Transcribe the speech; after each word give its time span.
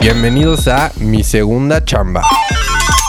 Bienvenidos 0.00 0.68
a 0.68 0.92
Mi 1.00 1.24
Segunda 1.24 1.84
Chamba, 1.84 2.22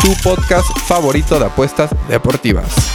tu 0.01 0.09
podcast 0.23 0.67
favorito 0.87 1.37
de 1.37 1.45
apuestas 1.45 1.91
deportivas. 2.07 2.91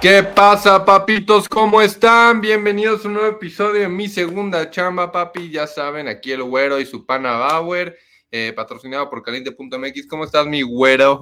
¿Qué 0.00 0.22
pasa, 0.22 0.82
papitos? 0.82 1.46
¿Cómo 1.46 1.82
están? 1.82 2.40
Bienvenidos 2.40 3.04
a 3.04 3.08
un 3.08 3.14
nuevo 3.14 3.28
episodio 3.28 3.82
de 3.82 3.88
Mi 3.88 4.08
Segunda 4.08 4.70
Chamba, 4.70 5.12
papi. 5.12 5.50
Ya 5.50 5.66
saben, 5.66 6.08
aquí 6.08 6.32
el 6.32 6.42
güero 6.42 6.80
y 6.80 6.86
su 6.86 7.04
pana 7.04 7.36
Bauer, 7.36 7.98
eh, 8.30 8.54
patrocinado 8.56 9.10
por 9.10 9.22
caliente.mx. 9.22 10.06
¿Cómo 10.08 10.24
estás, 10.24 10.46
mi 10.46 10.62
güero? 10.62 11.18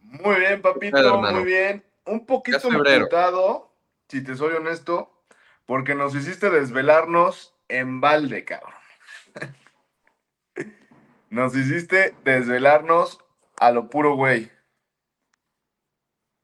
Muy 0.00 0.36
bien, 0.36 0.62
papito, 0.62 1.20
muy 1.20 1.44
bien. 1.44 1.84
Un 2.06 2.24
poquito 2.24 2.68
emputado, 2.70 3.74
si 4.08 4.22
te 4.22 4.36
soy 4.36 4.54
honesto, 4.54 5.24
porque 5.66 5.96
nos 5.96 6.14
hiciste 6.14 6.50
desvelarnos 6.50 7.56
en 7.68 8.00
balde, 8.00 8.44
cabrón. 8.44 8.74
Nos 11.32 11.56
hiciste 11.56 12.14
desvelarnos 12.24 13.18
a 13.56 13.70
lo 13.70 13.88
puro 13.88 14.16
güey. 14.16 14.52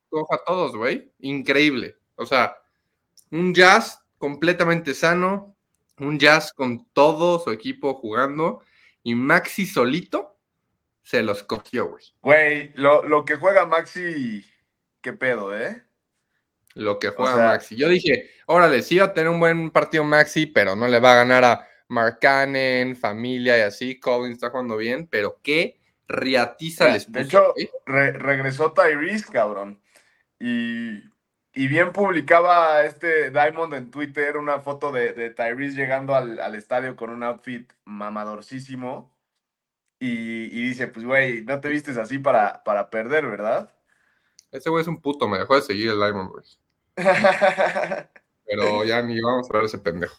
Coja 0.09 0.37
a 0.37 0.45
todos, 0.47 0.75
güey. 0.75 1.12
Increíble. 1.19 1.99
O 2.15 2.25
sea, 2.25 2.57
un 3.31 3.53
jazz 3.53 4.03
completamente 4.17 4.95
sano, 4.95 5.55
un 5.99 6.19
jazz 6.19 6.55
con 6.55 6.91
todo 6.95 7.39
su 7.39 7.51
equipo 7.51 7.97
jugando 7.97 8.62
y 9.03 9.15
Maxi 9.15 9.67
solito 9.67 10.39
se 11.03 11.23
los 11.23 11.43
cogió, 11.43 11.91
güey. 11.91 12.05
Güey, 12.23 12.73
lo, 12.77 13.27
que 13.27 13.37
juega 13.37 13.67
Maxi, 13.67 14.43
qué 15.03 15.12
pedo, 15.12 15.55
¿eh? 15.55 15.84
Lo 16.73 16.99
que 16.99 17.11
juega 17.11 17.37
Maxi. 17.37 17.77
Yo 17.77 17.91
dije, 17.91 18.31
órale, 18.47 18.81
sí 18.81 18.97
va 18.97 19.05
a 19.05 19.12
tener 19.12 19.29
un 19.29 19.39
buen 19.39 19.71
partido 19.71 20.03
Maxi, 20.05 20.47
pero 20.47 20.75
no 20.75 20.89
le 20.89 20.99
va 20.99 21.12
a 21.12 21.17
ganar 21.17 21.45
a 21.45 21.69
Cannon, 22.20 22.97
familia 22.97 23.58
y 23.58 23.62
así. 23.62 23.98
Collins 23.98 24.34
está 24.34 24.50
jugando 24.50 24.77
bien, 24.77 25.06
pero 25.06 25.39
qué 25.42 25.78
riatiza 26.06 26.89
les 26.89 27.11
De 27.11 27.22
hecho, 27.22 27.55
regresó 27.86 28.72
Tyrese, 28.72 29.31
cabrón. 29.31 29.81
Y, 30.39 31.03
bien 31.55 31.92
publicaba 31.92 32.84
este 32.84 33.31
Diamond 33.31 33.75
en 33.75 33.91
Twitter 33.91 34.36
una 34.36 34.61
foto 34.61 34.92
de, 34.92 35.12
de 35.12 35.31
Tyrese 35.31 35.77
llegando 35.77 36.14
al, 36.14 36.55
estadio 36.55 36.94
con 36.94 37.11
un 37.11 37.22
outfit 37.22 37.70
mamadorcísimo. 37.84 39.14
Y, 40.00 40.48
dice, 40.69 40.86
pues, 40.86 41.05
güey, 41.05 41.42
no 41.42 41.61
te 41.61 41.69
vistes 41.69 41.97
así 41.97 42.19
para, 42.19 42.62
para 42.62 42.89
perder, 42.89 43.27
¿verdad? 43.27 43.72
Ese 44.53 44.70
güey 44.70 44.83
es 44.83 44.89
un 44.89 45.00
puto, 45.00 45.28
me 45.28 45.39
dejó 45.39 45.56
de 45.56 45.62
seguir 45.62 45.91
el 45.91 45.98
Diamond, 45.98 46.31
güey. 46.31 46.44
Pero 48.47 48.84
ya 48.84 49.03
ni 49.03 49.20
vamos 49.20 49.50
a 49.50 49.53
ver 49.53 49.64
ese 49.64 49.78
pendejo. 49.78 50.16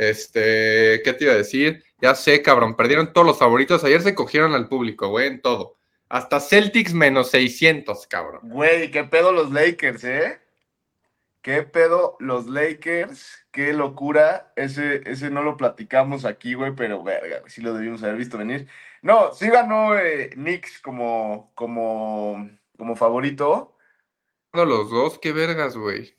Este, 0.00 1.02
¿qué 1.04 1.12
te 1.12 1.24
iba 1.24 1.34
a 1.34 1.36
decir? 1.36 1.84
Ya 2.00 2.14
sé, 2.14 2.40
cabrón, 2.40 2.74
perdieron 2.74 3.12
todos 3.12 3.26
los 3.26 3.38
favoritos. 3.38 3.84
Ayer 3.84 4.00
se 4.00 4.14
cogieron 4.14 4.54
al 4.54 4.66
público, 4.66 5.08
güey, 5.08 5.26
en 5.26 5.42
todo. 5.42 5.76
Hasta 6.08 6.40
Celtics 6.40 6.94
menos 6.94 7.30
600, 7.30 8.06
cabrón. 8.06 8.40
Güey, 8.44 8.90
qué 8.90 9.04
pedo 9.04 9.30
los 9.30 9.52
Lakers, 9.52 10.04
¿eh? 10.04 10.40
¿Qué 11.42 11.64
pedo 11.64 12.16
los 12.18 12.46
Lakers? 12.46 13.46
Qué 13.50 13.74
locura. 13.74 14.54
Ese, 14.56 15.02
ese 15.04 15.28
no 15.28 15.42
lo 15.42 15.58
platicamos 15.58 16.24
aquí, 16.24 16.54
güey, 16.54 16.74
pero 16.74 17.02
verga, 17.02 17.42
sí 17.46 17.60
lo 17.60 17.74
debimos 17.74 18.02
haber 18.02 18.16
visto 18.16 18.38
venir. 18.38 18.68
No, 19.02 19.34
sí 19.34 19.50
ganó 19.50 19.98
eh, 19.98 20.30
Knicks 20.30 20.80
como, 20.80 21.52
como, 21.54 22.48
como 22.78 22.96
favorito. 22.96 23.76
Los 24.54 24.90
dos, 24.90 25.18
qué 25.18 25.34
vergas, 25.34 25.76
güey. 25.76 26.18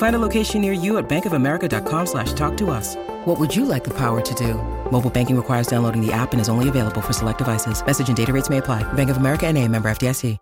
Find 0.00 0.16
a 0.16 0.18
location 0.18 0.62
near 0.62 0.72
you 0.72 0.96
at 0.96 1.08
bankofamerica.com 1.08 2.06
slash 2.06 2.32
talk 2.32 2.56
to 2.56 2.70
us. 2.70 2.96
What 3.26 3.38
would 3.38 3.54
you 3.54 3.66
like 3.66 3.84
the 3.84 3.92
power 3.92 4.22
to 4.22 4.34
do? 4.34 4.54
Mobile 4.90 5.10
banking 5.10 5.36
requires 5.36 5.66
downloading 5.66 6.00
the 6.00 6.10
app 6.10 6.32
and 6.32 6.40
is 6.40 6.48
only 6.48 6.70
available 6.70 7.02
for 7.02 7.12
select 7.12 7.36
devices. 7.36 7.84
Message 7.86 8.08
and 8.08 8.16
data 8.16 8.32
rates 8.32 8.48
may 8.48 8.58
apply. 8.58 8.82
Bank 8.94 9.10
of 9.10 9.18
America 9.18 9.46
and 9.46 9.58
a 9.58 9.68
member 9.68 9.90
FDIC. 9.90 10.38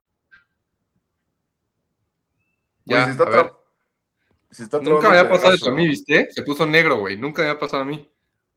Ya, 2.87 3.05
pues 3.05 3.21
a 3.21 3.25
ver. 3.25 3.53
Nunca 4.81 5.11
me 5.11 5.19
había 5.19 5.29
pasado 5.29 5.53
eso 5.53 5.71
a 5.71 5.75
mí, 5.75 5.89
¿viste? 5.89 6.29
Se 6.31 6.43
puso 6.43 6.65
negro, 6.65 7.01
güey. 7.01 7.19
Nunca 7.19 7.43
me 7.43 7.49
había 7.49 7.61
pasado 7.61 7.83
a 7.83 7.85
mí. 7.85 8.09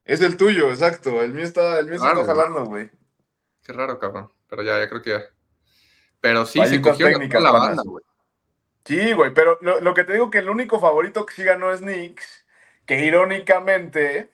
Es 0.05 0.21
el 0.21 0.37
tuyo, 0.37 0.69
exacto. 0.69 1.21
El 1.23 1.33
mío 1.33 1.43
está, 1.43 1.79
el 1.79 1.87
mío 1.87 1.95
está 1.95 2.23
jalando, 2.23 2.65
güey. 2.65 2.91
Qué 3.63 3.73
raro, 3.73 3.99
cabrón. 3.99 4.31
Pero 4.47 4.61
ya, 4.61 4.79
ya 4.79 4.87
creo 4.87 5.01
que 5.01 5.09
ya. 5.09 5.21
Pero 6.21 6.45
sí, 6.45 6.63
se 6.65 6.79
cogió 6.79 7.09
la 7.09 7.51
banda, 7.51 7.83
güey. 7.83 8.05
Sí, 8.85 9.13
güey, 9.13 9.33
pero 9.33 9.57
lo, 9.61 9.79
lo, 9.79 9.93
que 9.93 10.03
te 10.03 10.13
digo 10.13 10.29
que 10.29 10.39
el 10.39 10.49
único 10.49 10.79
favorito 10.79 11.25
que 11.25 11.33
sí 11.33 11.43
ganó 11.43 11.71
es 11.71 11.81
Knicks, 11.81 12.45
que 12.85 13.05
irónicamente, 13.05 14.31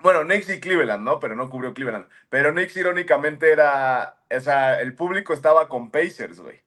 bueno, 0.00 0.22
Knicks 0.22 0.50
y 0.50 0.60
Cleveland, 0.60 1.04
¿no? 1.04 1.20
Pero 1.20 1.36
no 1.36 1.48
cubrió 1.48 1.72
Cleveland. 1.74 2.06
Pero 2.28 2.52
Knicks 2.52 2.76
irónicamente 2.76 3.52
era, 3.52 4.16
o 4.30 4.40
sea, 4.40 4.80
el 4.80 4.94
público 4.94 5.32
estaba 5.32 5.68
con 5.68 5.90
Pacers, 5.90 6.40
güey. 6.40 6.60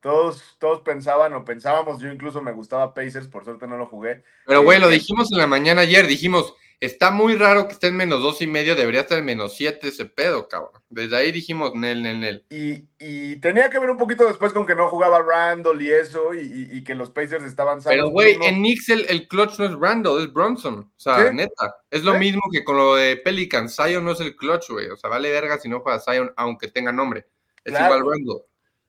Todos, 0.00 0.56
todos 0.58 0.80
pensaban 0.80 1.34
o 1.34 1.44
pensábamos, 1.44 2.00
yo 2.00 2.10
incluso 2.10 2.40
me 2.40 2.52
gustaba 2.52 2.94
Pacers, 2.94 3.28
por 3.28 3.44
suerte 3.44 3.66
no 3.66 3.76
lo 3.76 3.86
jugué. 3.86 4.24
Pero, 4.46 4.62
güey, 4.62 4.80
lo 4.80 4.88
eh, 4.88 4.94
dijimos 4.94 5.30
en 5.30 5.38
la 5.38 5.46
mañana 5.46 5.82
ayer, 5.82 6.06
dijimos, 6.06 6.54
Está 6.80 7.10
muy 7.10 7.36
raro 7.36 7.66
que 7.66 7.74
esté 7.74 7.88
en 7.88 7.96
menos 7.96 8.22
dos 8.22 8.40
y 8.40 8.46
medio, 8.46 8.74
debería 8.74 9.02
estar 9.02 9.18
en 9.18 9.26
menos 9.26 9.54
siete 9.54 9.88
ese 9.88 10.06
pedo, 10.06 10.48
cabrón. 10.48 10.80
Desde 10.88 11.14
ahí 11.14 11.30
dijimos 11.30 11.74
Nel, 11.74 12.02
Nel, 12.02 12.20
Nel. 12.20 12.46
Y, 12.48 13.36
tenía 13.36 13.68
que 13.68 13.78
ver 13.78 13.90
un 13.90 13.98
poquito 13.98 14.24
después 14.26 14.54
con 14.54 14.64
que 14.64 14.74
no 14.74 14.88
jugaba 14.88 15.20
Randall 15.20 15.82
y 15.82 15.92
eso, 15.92 16.32
y, 16.32 16.82
que 16.82 16.94
los 16.94 17.10
Pacers 17.10 17.44
estaban 17.44 17.80
Pero, 17.84 18.08
güey, 18.08 18.38
en 18.40 18.56
Knicks 18.56 18.88
el, 18.88 19.28
clutch 19.28 19.58
no 19.58 19.66
es 19.66 19.74
Randall, 19.74 20.22
es 20.22 20.32
Bronson. 20.32 20.90
O 20.96 21.00
sea, 21.00 21.30
neta. 21.30 21.76
Es 21.90 22.02
lo 22.02 22.14
mismo 22.18 22.40
que 22.50 22.64
con 22.64 22.78
lo 22.78 22.96
de 22.96 23.18
Pelican. 23.18 23.68
Zion 23.68 24.02
no 24.02 24.12
es 24.12 24.20
el 24.20 24.34
clutch, 24.34 24.70
güey. 24.70 24.88
O 24.88 24.96
sea, 24.96 25.10
vale 25.10 25.30
verga 25.30 25.58
si 25.58 25.68
no 25.68 25.80
juega 25.80 26.00
Zion, 26.00 26.32
aunque 26.36 26.68
tenga 26.68 26.92
nombre. 26.92 27.26
Es 27.62 27.74
igual 27.74 28.06
Randall. 28.06 28.42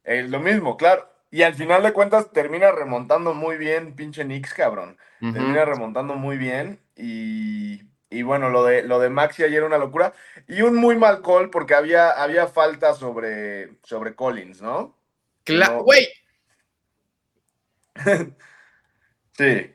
Es 0.05 0.29
lo 0.29 0.39
mismo, 0.39 0.77
claro. 0.77 1.09
Y 1.29 1.43
al 1.43 1.55
final 1.55 1.83
de 1.83 1.91
cuentas 1.91 2.31
termina 2.31 2.71
remontando 2.71 3.33
muy 3.33 3.57
bien, 3.57 3.95
pinche 3.95 4.23
Knicks, 4.23 4.53
cabrón. 4.53 4.97
Termina 5.19 5.65
remontando 5.65 6.15
muy 6.15 6.37
bien 6.37 6.79
y 7.01 7.81
y 8.13 8.23
bueno, 8.23 8.49
lo 8.49 8.65
de, 8.65 8.83
lo 8.83 8.99
de 8.99 9.09
Maxi 9.09 9.43
ayer 9.43 9.63
una 9.63 9.77
locura. 9.77 10.13
Y 10.45 10.61
un 10.61 10.75
muy 10.75 10.97
mal 10.97 11.21
call 11.21 11.49
porque 11.49 11.73
había, 11.73 12.09
había 12.09 12.45
falta 12.45 12.93
sobre, 12.93 13.77
sobre 13.83 14.15
Collins, 14.15 14.61
¿no? 14.61 14.97
Claro, 15.45 15.83
güey. 15.83 16.09
sí. 19.37 19.73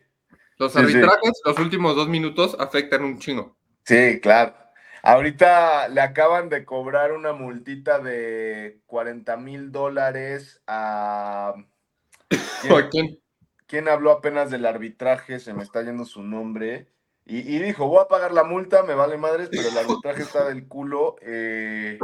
Los 0.58 0.76
arbitrajes, 0.76 1.40
los 1.46 1.58
últimos 1.58 1.96
dos 1.96 2.08
minutos 2.08 2.54
afectan 2.60 3.04
un 3.04 3.18
chingo. 3.18 3.56
Sí, 3.84 4.20
claro. 4.20 4.54
Ahorita 5.02 5.88
le 5.88 6.02
acaban 6.02 6.50
de 6.50 6.66
cobrar 6.66 7.12
una 7.12 7.32
multita 7.32 8.00
de 8.00 8.80
40 8.86 9.36
mil 9.38 9.72
dólares 9.72 10.60
a... 10.66 11.54
¿Quién, 12.90 13.18
¿Quién 13.66 13.88
habló 13.88 14.10
apenas 14.10 14.50
del 14.50 14.66
arbitraje? 14.66 15.40
Se 15.40 15.54
me 15.54 15.62
está 15.62 15.82
yendo 15.82 16.04
su 16.04 16.22
nombre. 16.22 16.88
Y, 17.28 17.58
dijo, 17.58 17.88
voy 17.88 18.00
a 18.00 18.06
pagar 18.06 18.32
la 18.32 18.44
multa, 18.44 18.84
me 18.84 18.94
vale 18.94 19.18
madres, 19.18 19.48
pero 19.50 19.68
el 19.68 19.76
arbitraje 19.76 20.22
está 20.22 20.44
del 20.44 20.68
culo. 20.68 21.16
Eh, 21.22 21.98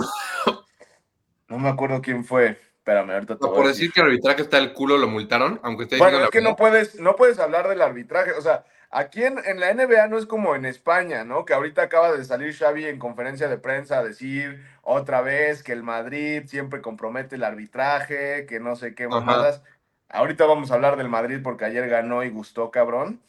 no 1.48 1.60
me 1.60 1.68
acuerdo 1.68 2.02
quién 2.02 2.24
fue. 2.24 2.58
Espérame, 2.78 3.10
ahorita 3.12 3.36
te 3.36 3.46
Por 3.46 3.68
decir. 3.68 3.92
que 3.92 4.00
el 4.00 4.08
arbitraje 4.08 4.42
está 4.42 4.56
del 4.56 4.72
culo, 4.72 4.98
lo 4.98 5.06
multaron, 5.06 5.60
aunque 5.62 5.84
esté 5.84 5.98
Bueno, 5.98 6.24
es 6.24 6.30
que 6.30 6.40
no 6.40 6.56
puedes, 6.56 6.98
no 6.98 7.14
puedes 7.14 7.38
hablar 7.38 7.68
del 7.68 7.82
arbitraje. 7.82 8.32
O 8.32 8.40
sea, 8.40 8.64
aquí 8.90 9.22
en, 9.22 9.38
en, 9.44 9.60
la 9.60 9.72
NBA 9.72 10.08
no 10.08 10.18
es 10.18 10.26
como 10.26 10.56
en 10.56 10.64
España, 10.64 11.22
¿no? 11.22 11.44
Que 11.44 11.54
ahorita 11.54 11.82
acaba 11.82 12.10
de 12.10 12.24
salir 12.24 12.52
Xavi 12.52 12.86
en 12.86 12.98
conferencia 12.98 13.46
de 13.46 13.58
prensa 13.58 13.98
a 13.98 14.04
decir 14.04 14.66
otra 14.82 15.22
vez 15.22 15.62
que 15.62 15.70
el 15.70 15.84
Madrid 15.84 16.42
siempre 16.46 16.80
compromete 16.80 17.36
el 17.36 17.44
arbitraje, 17.44 18.44
que 18.46 18.58
no 18.58 18.74
sé 18.74 18.96
qué 18.96 19.06
mamadas. 19.06 19.62
Ahorita 20.08 20.46
vamos 20.46 20.72
a 20.72 20.74
hablar 20.74 20.96
del 20.96 21.08
Madrid 21.08 21.38
porque 21.44 21.64
ayer 21.64 21.88
ganó 21.88 22.24
y 22.24 22.30
gustó, 22.30 22.72
cabrón. 22.72 23.20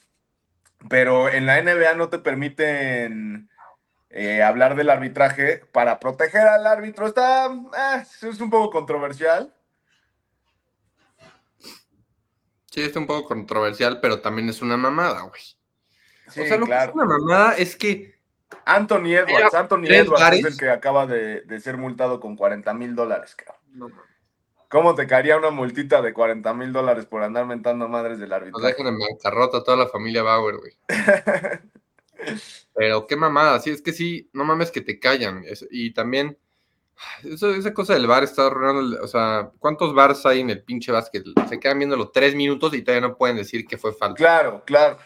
Pero 0.90 1.30
en 1.30 1.46
la 1.46 1.62
NBA 1.62 1.96
no 1.96 2.10
te 2.10 2.20
permiten 2.20 3.50
eh, 4.10 4.44
hablar 4.44 4.76
del 4.76 4.90
arbitraje 4.90 5.64
para 5.72 6.00
proteger 6.00 6.48
al 6.48 6.68
árbitro. 6.68 7.08
Está, 7.08 7.48
eh, 7.48 8.04
es 8.22 8.40
un 8.40 8.50
poco 8.50 8.70
controversial. 8.70 9.54
Sí, 12.70 12.82
está 12.82 13.00
un 13.00 13.08
poco 13.08 13.28
controversial, 13.28 14.00
pero 14.02 14.20
también 14.22 14.50
es 14.50 14.62
una 14.62 14.78
mamada, 14.78 15.22
güey. 15.22 15.42
o 16.28 16.32
sea, 16.32 16.58
lo 16.58 16.66
que 16.66 16.76
es 16.76 16.90
una 16.94 17.06
mamada 17.06 17.54
es 17.54 17.76
que. 17.76 18.14
Anthony 18.66 19.16
Edwards, 19.16 19.54
Anthony 19.54 19.86
Edwards 19.86 20.38
es 20.38 20.46
el 20.46 20.58
que 20.58 20.70
acaba 20.70 21.08
de, 21.08 21.44
ser 21.60 21.78
multado 21.78 22.20
con 22.20 22.36
40 22.36 22.74
mil 22.74 22.96
dólares, 22.96 23.36
cabrón. 23.36 23.94
¿Cómo 24.74 24.96
te 24.96 25.06
caería 25.06 25.38
una 25.38 25.52
multita 25.52 26.02
de 26.02 26.14
40 26.14 26.52
mil 26.56 26.74
dólares 26.74 27.06
por 27.06 27.22
andar 27.22 27.46
mentando 27.46 27.88
madres 27.88 28.18
del 28.18 28.34
árbitro? 28.34 28.58
Nos 28.60 28.68
dejan 28.68 28.88
en 28.88 28.98
bancarrota 28.98 29.64
toda 29.64 29.78
la 29.78 29.88
familia 29.88 30.24
Bauer, 30.24 30.56
güey. 30.58 30.74
Pero 32.74 33.06
qué 33.06 33.16
mamada, 33.16 33.60
sí, 33.60 33.70
es 33.70 33.84
que 33.84 33.94
sí, 33.94 34.32
no 34.34 34.44
mames 34.46 34.72
que 34.72 34.82
te 34.82 35.00
callan. 35.00 35.44
y 35.70 35.94
también, 35.94 36.40
esa 37.24 37.72
cosa 37.72 37.94
del 37.94 38.08
bar 38.08 38.24
está 38.24 38.48
arruinando, 38.48 39.04
o 39.04 39.08
sea, 39.08 39.52
¿cuántos 39.60 39.94
bars 39.94 40.26
hay 40.26 40.40
en 40.40 40.50
el 40.50 40.64
pinche 40.64 40.92
básquet? 40.92 41.24
Se 41.48 41.60
quedan 41.60 41.78
viéndolo 41.78 42.10
tres 42.10 42.34
minutos 42.34 42.74
y 42.74 42.82
todavía 42.82 43.10
no 43.10 43.16
pueden 43.16 43.38
decir 43.38 43.68
que 43.68 43.78
fue 43.78 43.94
falta. 43.94 44.16
Claro, 44.16 44.64
claro. 44.66 44.98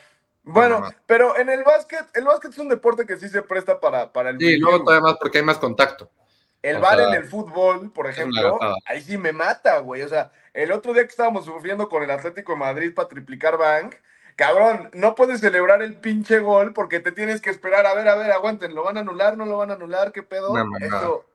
Bueno, 0.44 0.82
pero 1.06 1.38
en 1.38 1.50
el 1.50 1.66
básquet, 1.66 2.06
el 2.14 2.24
básquet 2.24 2.52
es 2.54 2.58
un 2.58 2.70
deporte 2.70 3.06
que 3.06 3.18
sí 3.18 3.28
se 3.28 3.42
presta 3.42 3.82
para, 3.82 4.14
para 4.14 4.30
el... 4.30 4.40
Sí, 4.40 4.56
luego 4.56 4.86
todavía 4.86 5.02
más 5.02 5.18
porque 5.20 5.40
hay 5.40 5.44
más 5.44 5.58
contacto. 5.58 6.10
El 6.70 6.80
bar 6.80 7.00
en 7.00 7.14
el 7.14 7.24
fútbol, 7.24 7.92
por 7.92 8.08
ejemplo, 8.08 8.60
ahí 8.86 9.02
sí 9.02 9.18
me 9.18 9.32
mata, 9.32 9.80
güey. 9.80 10.02
O 10.02 10.10
sea, 10.10 10.32
el 10.54 10.72
otro 10.72 10.94
día 10.94 11.04
que 11.04 11.10
estábamos 11.10 11.46
sufriendo 11.46 11.88
con 11.90 12.04
el 12.04 12.12
Atlético 12.12 12.54
de 12.54 12.60
Madrid 12.60 12.94
para 12.94 13.08
triplicar 13.08 13.58
Bank, 13.58 13.96
cabrón, 14.36 14.90
no 14.94 15.16
puedes 15.16 15.40
celebrar 15.40 15.82
el 15.82 15.96
pinche 15.96 16.40
gol 16.40 16.74
porque 16.74 17.00
te 17.00 17.12
tienes 17.12 17.42
que 17.42 17.50
esperar, 17.50 17.86
a 17.86 17.94
ver, 17.94 18.08
a 18.08 18.16
ver, 18.16 18.32
aguanten, 18.32 18.76
¿lo 18.76 18.84
van 18.84 18.98
a 18.98 19.02
anular? 19.02 19.38
¿No 19.38 19.46
lo 19.46 19.58
van 19.58 19.72
a 19.72 19.76
anular? 19.76 20.12
¿Qué 20.12 20.24
pedo? 20.24 20.54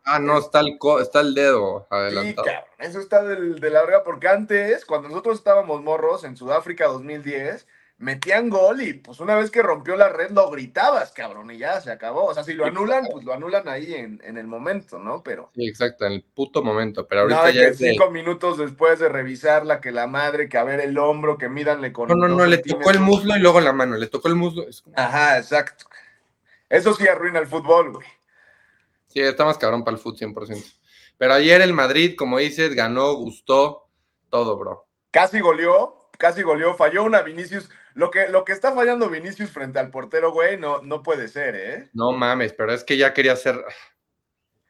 ah, 0.05 0.19
no, 0.19 0.39
está 0.39 0.61
el, 0.61 0.79
está 1.01 1.21
el 1.21 1.35
dedo 1.35 1.87
adelantado. 1.91 2.47
Sí, 2.47 2.55
cabrón, 2.55 2.71
eso 2.79 3.01
está 3.01 3.23
del, 3.23 3.61
de 3.61 3.71
la 3.71 3.83
verga, 3.83 4.03
porque 4.05 4.29
antes, 4.29 4.85
cuando 4.85 5.09
nosotros 5.09 5.39
estábamos 5.39 5.83
morros 5.83 6.25
en 6.25 6.37
Sudáfrica 6.37 6.87
2010, 6.87 7.67
metían 8.03 8.51
gol 8.51 8.83
y 8.83 8.95
pues 8.95 9.21
una 9.21 9.37
vez 9.37 9.51
que 9.51 9.63
rompió 9.63 9.95
la 9.97 10.09
red 10.09 10.33
lo 10.33 10.51
gritabas, 10.51 11.13
cabrón, 11.13 11.53
y 11.53 11.59
ya 11.59 11.81
se 11.81 11.93
acabó. 11.93 12.25
O 12.25 12.35
sea, 12.35 12.43
si 12.43 12.53
lo 12.53 12.67
anulan, 12.67 13.07
pues 13.11 13.25
lo 13.25 13.33
anulan 13.33 13.69
ahí 13.69 13.95
en, 13.95 14.37
el 14.37 14.47
momento, 14.47 14.99
¿no? 14.99 15.23
Pero. 15.23 15.51
Sí, 15.55 15.69
exacto, 15.69 16.05
en 16.05 16.15
el 16.15 16.23
puto 16.23 16.65
momento. 16.65 17.07
Pero 17.07 17.23
ahorita 17.23 17.51
ya. 17.53 17.69
Que 17.69 17.75
cinco 17.75 18.11
minutos 18.11 18.59
después 18.59 18.99
de 18.99 19.09
revisarla, 19.09 19.81
que 19.81 19.93
la 19.93 20.09
madre, 20.09 20.49
que 20.49 20.59
a 20.59 20.65
ver 20.65 20.81
el 20.81 20.99
hombro, 20.99 21.39
que 21.39 21.49
mídanle 21.49 21.93
con. 21.93 22.09
No, 22.09 22.17
no, 22.17 22.27
no, 22.27 22.45
le 22.45 22.59
tocó 22.59 22.91
el 22.91 22.99
muslo 22.99 23.37
y 23.37 23.41
luego 23.41 23.61
la 23.61 23.73
mano, 23.73 23.97
le 23.97 24.09
tocó 24.09 24.27
el 24.27 24.35
muslo. 24.35 24.67
Ajá, 24.97 25.39
exacto. 25.39 25.87
Eso 26.69 26.95
sí 26.95 27.07
arruina 27.07 27.39
el 27.39 27.47
fútbol, 27.47 27.93
güey. 27.93 28.07
Sí, 29.07 29.21
está 29.21 29.45
más 29.45 29.59
cabrón 29.59 29.85
para 29.85 29.97
el 29.97 30.03
fútbol, 30.03 30.19
100%. 30.35 30.75
Pero 31.19 31.35
ayer 31.35 31.61
el 31.61 31.73
Madrid, 31.73 32.17
como 32.17 32.39
dices, 32.39 32.75
ganó, 32.75 33.13
gustó, 33.15 33.87
todo, 34.29 34.57
bro. 34.57 34.89
Casi 35.13 35.39
goleó, 35.39 36.09
casi 36.19 36.43
goleó, 36.43 36.75
falló 36.75 37.05
una 37.05 37.23
Vinicius 37.23 37.69
lo 37.95 38.11
que, 38.11 38.29
lo 38.29 38.45
que 38.45 38.53
está 38.53 38.73
fallando 38.73 39.11
Vinicius 39.11 39.51
frente 39.51 39.79
al 39.79 39.91
portero, 39.91 40.33
güey, 40.33 40.59
no, 40.59 40.81
no 40.83 41.03
puede 41.03 41.29
ser, 41.29 41.55
¿eh? 41.57 41.91
No 41.93 42.13
mames, 42.13 42.53
pero 42.53 42.73
es 42.73 42.85
que 42.85 42.97
ya 42.97 43.13
quería 43.13 43.33
hacer. 43.33 43.63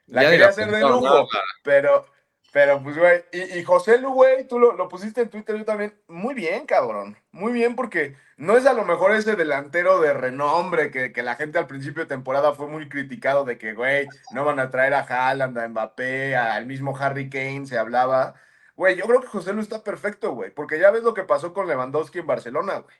La 0.07 0.23
quería 0.29 0.49
hacer 0.49 0.71
de 0.71 0.81
lujo, 0.81 1.29
pero, 1.63 2.07
pero 2.53 2.83
pues, 2.83 2.99
güey. 2.99 3.25
Y, 3.33 3.63
José 3.63 3.99
Lu, 3.99 4.13
güey, 4.13 4.47
tú 4.47 4.59
lo, 4.59 4.89
pusiste 4.89 5.23
en 5.23 5.31
Twitter 5.31 5.57
yo 5.57 5.65
también. 5.65 5.95
Muy 6.09 6.35
bien, 6.35 6.67
cabrón. 6.67 7.17
Muy 7.31 7.53
bien, 7.53 7.77
porque 7.77 8.17
no 8.37 8.57
es 8.57 8.67
a 8.67 8.73
lo 8.73 8.85
mejor 8.85 9.13
ese 9.13 9.37
delantero 9.37 10.01
de 10.01 10.13
renombre 10.13 10.91
que, 10.91 11.13
que 11.13 11.23
la 11.23 11.37
gente 11.37 11.59
al 11.59 11.67
principio 11.67 12.03
de 12.03 12.09
temporada 12.09 12.55
fue 12.55 12.67
muy 12.67 12.89
criticado 12.89 13.45
de 13.45 13.57
que, 13.57 13.73
güey, 13.73 14.07
no 14.33 14.45
van 14.45 14.59
a 14.59 14.71
traer 14.71 14.95
a 14.95 15.01
Haaland, 15.01 15.57
a 15.59 15.69
Mbappé, 15.69 16.37
al 16.37 16.67
mismo 16.67 16.97
Harry 16.99 17.31
Kane, 17.31 17.67
se 17.67 17.79
hablaba. 17.79 18.35
Güey, 18.75 18.97
yo 18.97 19.05
creo 19.05 19.21
que 19.21 19.29
José 19.29 19.53
Lu 19.53 19.61
está 19.61 19.85
perfecto, 19.85 20.33
güey, 20.33 20.51
porque 20.51 20.79
ya 20.79 20.91
ves 20.91 21.03
lo 21.05 21.15
que 21.15 21.23
pasó 21.23 21.53
con 21.53 21.69
Lewandowski 21.69 22.19
en 22.19 22.27
Barcelona, 22.27 22.81
güey. 22.81 22.97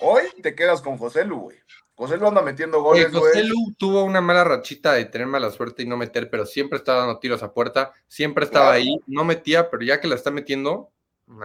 Hoy 0.00 0.24
te 0.42 0.54
quedas 0.54 0.82
con 0.82 0.98
José 0.98 1.24
Lu, 1.24 1.40
güey. 1.40 1.58
José 1.94 2.16
Lu 2.16 2.26
anda 2.26 2.42
metiendo 2.42 2.82
goles, 2.82 3.10
güey. 3.12 3.22
José 3.22 3.44
Lu 3.44 3.72
tuvo 3.78 4.04
una 4.04 4.20
mala 4.20 4.42
rachita 4.42 4.94
de 4.94 5.04
tener 5.04 5.28
mala 5.28 5.50
suerte 5.50 5.82
y 5.82 5.86
no 5.86 5.96
meter, 5.96 6.28
pero 6.28 6.44
siempre 6.44 6.78
estaba 6.78 7.00
dando 7.00 7.18
tiros 7.20 7.42
a 7.42 7.52
puerta, 7.52 7.92
siempre 8.08 8.44
estaba 8.44 8.72
ahí, 8.72 9.00
no 9.06 9.24
metía, 9.24 9.70
pero 9.70 9.84
ya 9.84 10.00
que 10.00 10.08
la 10.08 10.16
está 10.16 10.30
metiendo. 10.30 10.90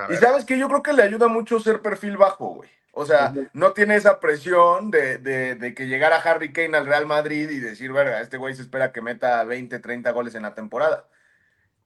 Y 0.10 0.16
sabes 0.16 0.46
que 0.46 0.58
yo 0.58 0.68
creo 0.68 0.84
que 0.84 0.94
le 0.94 1.04
ayuda 1.04 1.28
mucho 1.28 1.60
ser 1.60 1.82
perfil 1.82 2.18
bajo, 2.18 2.56
güey. 2.56 2.70
O 2.92 3.06
sea, 3.06 3.34
no 3.54 3.72
tiene 3.72 3.96
esa 3.96 4.20
presión 4.20 4.92
de, 4.92 5.20
de, 5.20 5.74
que 5.74 5.88
llegara 5.88 6.18
Harry 6.18 6.52
Kane 6.52 6.76
al 6.76 6.88
Real 6.88 7.06
Madrid 7.06 7.50
y 7.50 7.60
decir, 7.60 7.94
verga, 7.94 8.20
este 8.20 8.38
güey 8.38 8.56
se 8.56 8.64
espera 8.64 8.92
que 8.92 9.02
meta 9.02 9.44
20, 9.44 9.80
30 9.80 10.12
goles 10.12 10.36
en 10.36 10.42
la 10.42 10.54
temporada. 10.56 11.08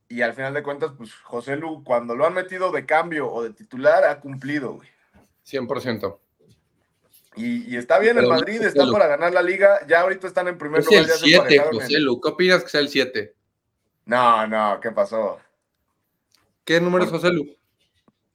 Y 0.08 0.22
al 0.22 0.34
final 0.34 0.54
de 0.54 0.64
cuentas, 0.64 0.92
pues 0.98 1.14
José 1.14 1.56
Lu, 1.56 1.84
cuando 1.84 2.16
lo 2.16 2.26
han 2.26 2.34
metido 2.34 2.72
de 2.72 2.86
cambio 2.86 3.32
o 3.32 3.44
de 3.44 3.52
titular, 3.52 4.06
ha 4.06 4.20
cumplido, 4.22 4.74
güey. 4.74 4.90
100%. 5.46 6.18
Y, 7.36 7.76
está 7.76 8.00
bien 8.00 8.18
el 8.18 8.28
Madrid, 8.28 8.62
está 8.62 8.86
para 8.92 9.08
ganar 9.08 9.34
la 9.34 9.42
liga. 9.42 9.86
Ya 9.88 10.02
ahorita 10.02 10.28
están 10.28 10.48
en 10.48 10.58
primer 10.58 10.86
lugar. 10.86 11.04
Es 11.04 11.10
el 11.10 11.18
7, 11.18 11.60
José 11.72 12.00
Lu. 12.00 12.22
¿Qué 12.22 12.30
opinas 12.30 12.64
que 12.64 12.70
sea 12.70 12.82
el 12.82 12.90
7? 12.90 13.34
No, 14.06 14.48
no, 14.48 14.80
¿qué 14.80 14.92
pasó? 14.92 15.40
¿Qué 16.66 16.80
número 16.80 17.06
es 17.06 17.12
José 17.12 17.32
Lu? 17.32 17.56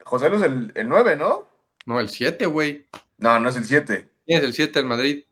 José 0.04 0.28
Lu 0.30 0.36
es 0.36 0.42
el, 0.42 0.72
el 0.74 0.88
9, 0.88 1.16
¿no? 1.16 1.48
No, 1.86 2.00
el 2.00 2.08
7, 2.08 2.46
güey. 2.46 2.86
No, 3.18 3.38
no 3.40 3.48
es 3.48 3.56
el 3.56 3.64
7. 3.64 4.08
¿Quién 4.26 4.38
es 4.38 4.44
el 4.44 4.52
7 4.52 4.78
del 4.78 4.88
Madrid? 4.88 5.24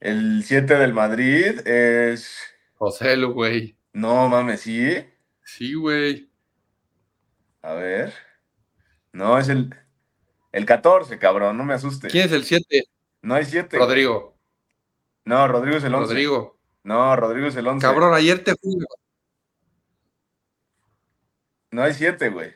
El 0.00 0.44
7 0.44 0.74
del 0.74 0.92
Madrid 0.92 1.66
es. 1.66 2.38
José 2.74 3.16
Lu, 3.16 3.32
güey. 3.32 3.76
No 3.92 4.28
mames, 4.28 4.60
¿sí? 4.60 5.04
Sí, 5.42 5.74
güey. 5.74 6.30
A 7.62 7.72
ver. 7.72 8.12
No, 9.12 9.38
es 9.38 9.48
el. 9.48 9.74
El 10.56 10.64
14, 10.64 11.18
cabrón, 11.18 11.58
no 11.58 11.64
me 11.64 11.74
asustes. 11.74 12.10
¿Quién 12.10 12.24
es 12.24 12.32
el 12.32 12.42
7? 12.42 12.84
No 13.20 13.34
hay 13.34 13.44
7. 13.44 13.76
Rodrigo. 13.76 14.38
No, 15.26 15.46
Rodrigo 15.46 15.76
es 15.76 15.84
el 15.84 15.94
11. 15.94 16.08
Rodrigo. 16.08 16.58
No, 16.82 17.14
Rodrigo 17.14 17.46
es 17.48 17.56
el 17.56 17.66
11. 17.66 17.86
Cabrón, 17.86 18.14
ayer 18.14 18.42
te 18.42 18.56
fui. 18.56 18.74
No 21.70 21.82
hay 21.82 21.92
7, 21.92 22.30
güey. 22.30 22.54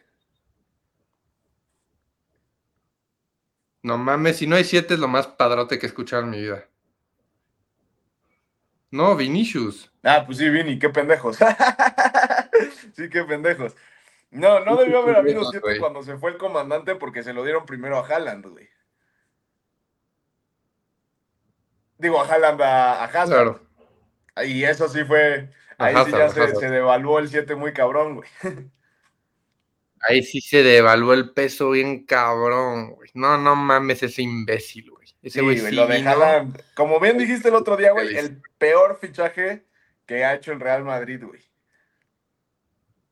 No 3.83 3.99
mames, 3.99 4.39
si 4.39 4.47
no 4.47 4.57
hay 4.57 4.65
7 4.65 4.95
es 4.95 5.01
lo 5.01 5.09
más 5.09 5.27
padrote 5.27 5.79
que 5.79 5.85
he 5.85 5.91
escuchado 5.91 6.23
en 6.23 6.31
mi 6.31 6.41
vida. 6.41 6.67
No, 8.91 9.15
Vinicius. 9.15 9.93
Ah, 10.03 10.25
pues 10.25 10.39
sí, 10.39 10.49
Vini, 10.49 10.79
qué 10.79 10.89
pendejos. 10.89 11.37
sí, 12.97 13.11
qué 13.11 13.25
pendejos. 13.25 13.77
No, 14.31 14.61
no 14.61 14.77
debió 14.77 15.03
haber 15.03 15.17
habido 15.19 15.45
siete 15.51 15.79
cuando 15.79 16.03
se 16.03 16.17
fue 16.19 16.31
el 16.31 16.39
comandante 16.39 16.95
porque 16.95 17.23
se 17.23 17.33
lo 17.33 17.45
dieron 17.45 17.67
primero 17.67 17.99
a 17.99 18.07
Haaland, 18.07 18.47
güey. 18.47 18.69
Digo, 21.99 22.21
a 22.21 22.27
Haaland, 22.27 22.63
a, 22.63 23.05
a 23.05 23.05
Hazard. 23.05 23.29
Claro. 23.29 23.61
Y 24.45 24.65
eso 24.65 24.89
sí 24.89 25.05
fue. 25.05 25.51
Ahí 25.77 25.95
sí 26.05 26.13
ya 26.13 26.29
se, 26.29 26.71
devaluó 26.71 27.19
el 27.19 27.29
7 27.29 27.55
muy 27.55 27.73
cabrón, 27.73 28.17
güey. 28.17 28.29
Ahí 30.03 30.23
sí 30.23 30.41
se 30.41 30.63
devaluó 30.63 31.13
el 31.13 31.33
peso 31.33 31.71
bien 31.71 32.05
cabrón, 32.07 32.93
güey. 32.93 33.11
No, 33.15 33.37
no 33.39 33.55
mames, 33.55 34.03
ese 34.03 34.23
imbécil, 34.23 34.91
güey. 34.91 35.09
Ese 35.23 35.43
güey 35.43 35.59
sí, 35.59 35.73
lo 35.73 35.87
de 35.87 35.99
Haaland. 36.07 36.63
Como 36.75 37.01
bien 37.01 37.19
dijiste 37.19 37.49
el 37.49 37.55
otro 37.55 37.77
día, 37.77 37.93
güey, 37.93 38.17
el 38.17 38.41
peor 38.57 38.99
fichaje 38.99 39.67
que 40.07 40.25
ha 40.25 40.35
hecho 40.35 40.53
el 40.53 40.61
Real 40.61 40.85
Madrid, 40.85 41.23
güey. 41.23 41.50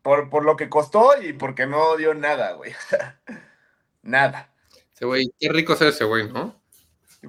Por, 0.08 0.30
por 0.30 0.42
lo 0.42 0.56
que 0.56 0.70
costó 0.70 1.20
y 1.20 1.34
porque 1.34 1.66
no 1.66 1.98
dio 1.98 2.14
nada, 2.14 2.52
güey. 2.52 2.72
nada. 4.02 4.50
Ese 4.94 5.04
güey, 5.04 5.30
qué 5.38 5.50
rico 5.50 5.74
es 5.74 5.82
ese 5.82 6.04
güey, 6.04 6.32
¿no? 6.32 6.58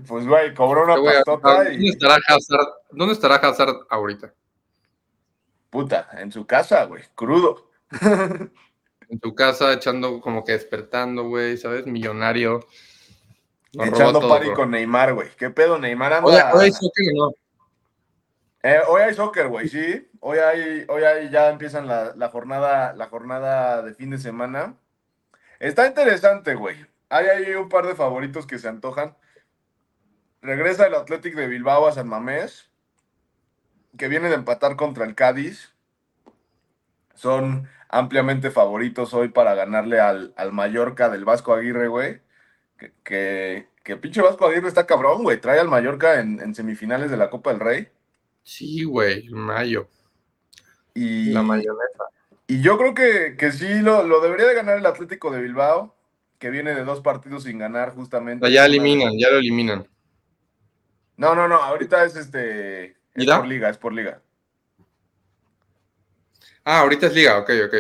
Pues, 0.08 0.26
güey, 0.26 0.54
cobró 0.54 0.86
una 0.86 0.96
pastota 0.96 1.74
y... 1.74 1.76
¿Dónde 1.76 1.90
estará 1.90 2.16
Hazard? 2.26 2.68
¿Dónde 2.92 3.14
estará 3.16 3.36
Hazard 3.36 3.76
ahorita? 3.90 4.34
Puta, 5.70 6.08
en 6.20 6.32
su 6.32 6.48
casa, 6.48 6.86
güey, 6.86 7.04
crudo. 7.16 7.70
en 9.10 9.20
su 9.22 9.36
casa, 9.36 9.74
echando 9.74 10.22
como 10.22 10.46
que 10.46 10.54
despertando, 10.54 11.28
güey, 11.28 11.58
¿sabes? 11.58 11.86
Millonario. 11.86 12.66
Echando 13.74 14.26
party 14.26 14.54
con 14.54 14.72
Neymar, 14.72 15.16
güey. 15.16 15.28
¿Qué 15.38 15.50
pedo, 15.50 15.78
Neymar 15.80 16.14
anda? 16.14 16.54
Oye, 16.54 16.72
oye, 16.72 17.12
no. 17.14 17.34
Eh, 18.64 18.80
hoy 18.88 19.02
hay 19.02 19.14
soccer, 19.14 19.48
güey, 19.48 19.70
sí. 19.70 20.10
Hoy 20.20 20.40
hay, 20.40 20.86
hoy 20.90 21.04
hay, 21.04 21.30
ya 21.30 21.50
empiezan 21.50 21.88
la, 21.88 22.30
jornada, 22.30 22.94
la 22.94 23.08
jornada 23.08 23.82
de 23.82 23.94
fin 23.94 24.10
de 24.10 24.18
semana. 24.18 24.76
Está 25.60 25.88
interesante, 25.88 26.56
güey. 26.56 26.86
Hay 27.10 27.28
ahí 27.28 27.56
un 27.56 27.70
par 27.70 27.88
de 27.88 27.96
favoritos 27.96 28.46
que 28.46 28.60
se 28.60 28.68
antojan. 28.68 29.16
Regresa 30.42 30.88
el 30.88 30.96
Athletic 30.96 31.36
de 31.36 31.48
Bilbao 31.48 31.88
a 31.88 31.92
San 31.92 32.08
Mamés, 32.08 32.70
que 33.98 34.08
viene 34.08 34.30
de 34.30 34.36
empatar 34.36 34.76
contra 34.76 35.06
el 35.06 35.16
Cádiz. 35.16 35.74
Son 37.16 37.68
ampliamente 37.90 38.52
favoritos 38.52 39.14
hoy 39.14 39.30
para 39.30 39.56
ganarle 39.56 40.00
al, 40.00 40.34
Mallorca 40.52 41.10
del 41.10 41.26
Vasco 41.26 41.54
Aguirre, 41.54 41.88
güey. 41.88 42.22
Que, 43.04 43.68
que 43.84 43.98
pinche 43.98 44.22
Vasco 44.22 44.46
Aguirre 44.46 44.68
está 44.68 44.86
cabrón, 44.86 45.24
güey. 45.24 45.40
Trae 45.42 45.60
al 45.60 45.68
Mallorca 45.68 46.20
en, 46.20 46.56
semifinales 46.56 47.12
de 47.12 47.18
la 47.18 47.30
Copa 47.30 47.52
del 47.52 47.60
Rey. 47.60 47.90
Sí, 48.50 48.84
güey, 48.84 49.30
mayo. 49.30 49.88
Y, 50.96 51.30
la 51.30 51.44
mayonesa. 51.44 52.06
Y 52.48 52.64
yo 52.64 52.80
creo 52.80 52.96
que, 52.96 53.36
que 53.38 53.52
sí 53.52 53.80
lo, 53.82 54.02
lo, 54.02 54.22
debería 54.22 54.48
de 54.48 54.56
ganar 54.56 54.76
el 54.80 54.88
Atlético 54.88 55.30
de 55.30 55.40
Bilbao, 55.40 55.96
que 56.40 56.50
viene 56.50 56.74
de 56.74 56.84
dos 56.84 57.02
partidos 57.02 57.44
sin 57.44 57.60
ganar 57.60 57.94
justamente. 57.94 58.52
ya 58.52 58.66
eliminan, 58.66 59.14
ya 59.20 59.30
lo 59.30 59.38
eliminan. 59.38 59.88
No, 61.16 61.36
no, 61.36 61.48
no, 61.48 61.58
ahorita 61.58 62.04
es 62.06 62.16
este. 62.16 62.98
Es 63.14 63.28
por 63.28 63.46
liga, 63.46 63.70
es 63.70 63.78
por 63.78 63.94
liga. 63.94 64.20
Ah, 66.64 66.80
ahorita 66.80 67.06
es 67.06 67.14
liga, 67.14 67.38
ok, 67.38 67.52
ok. 67.68 67.74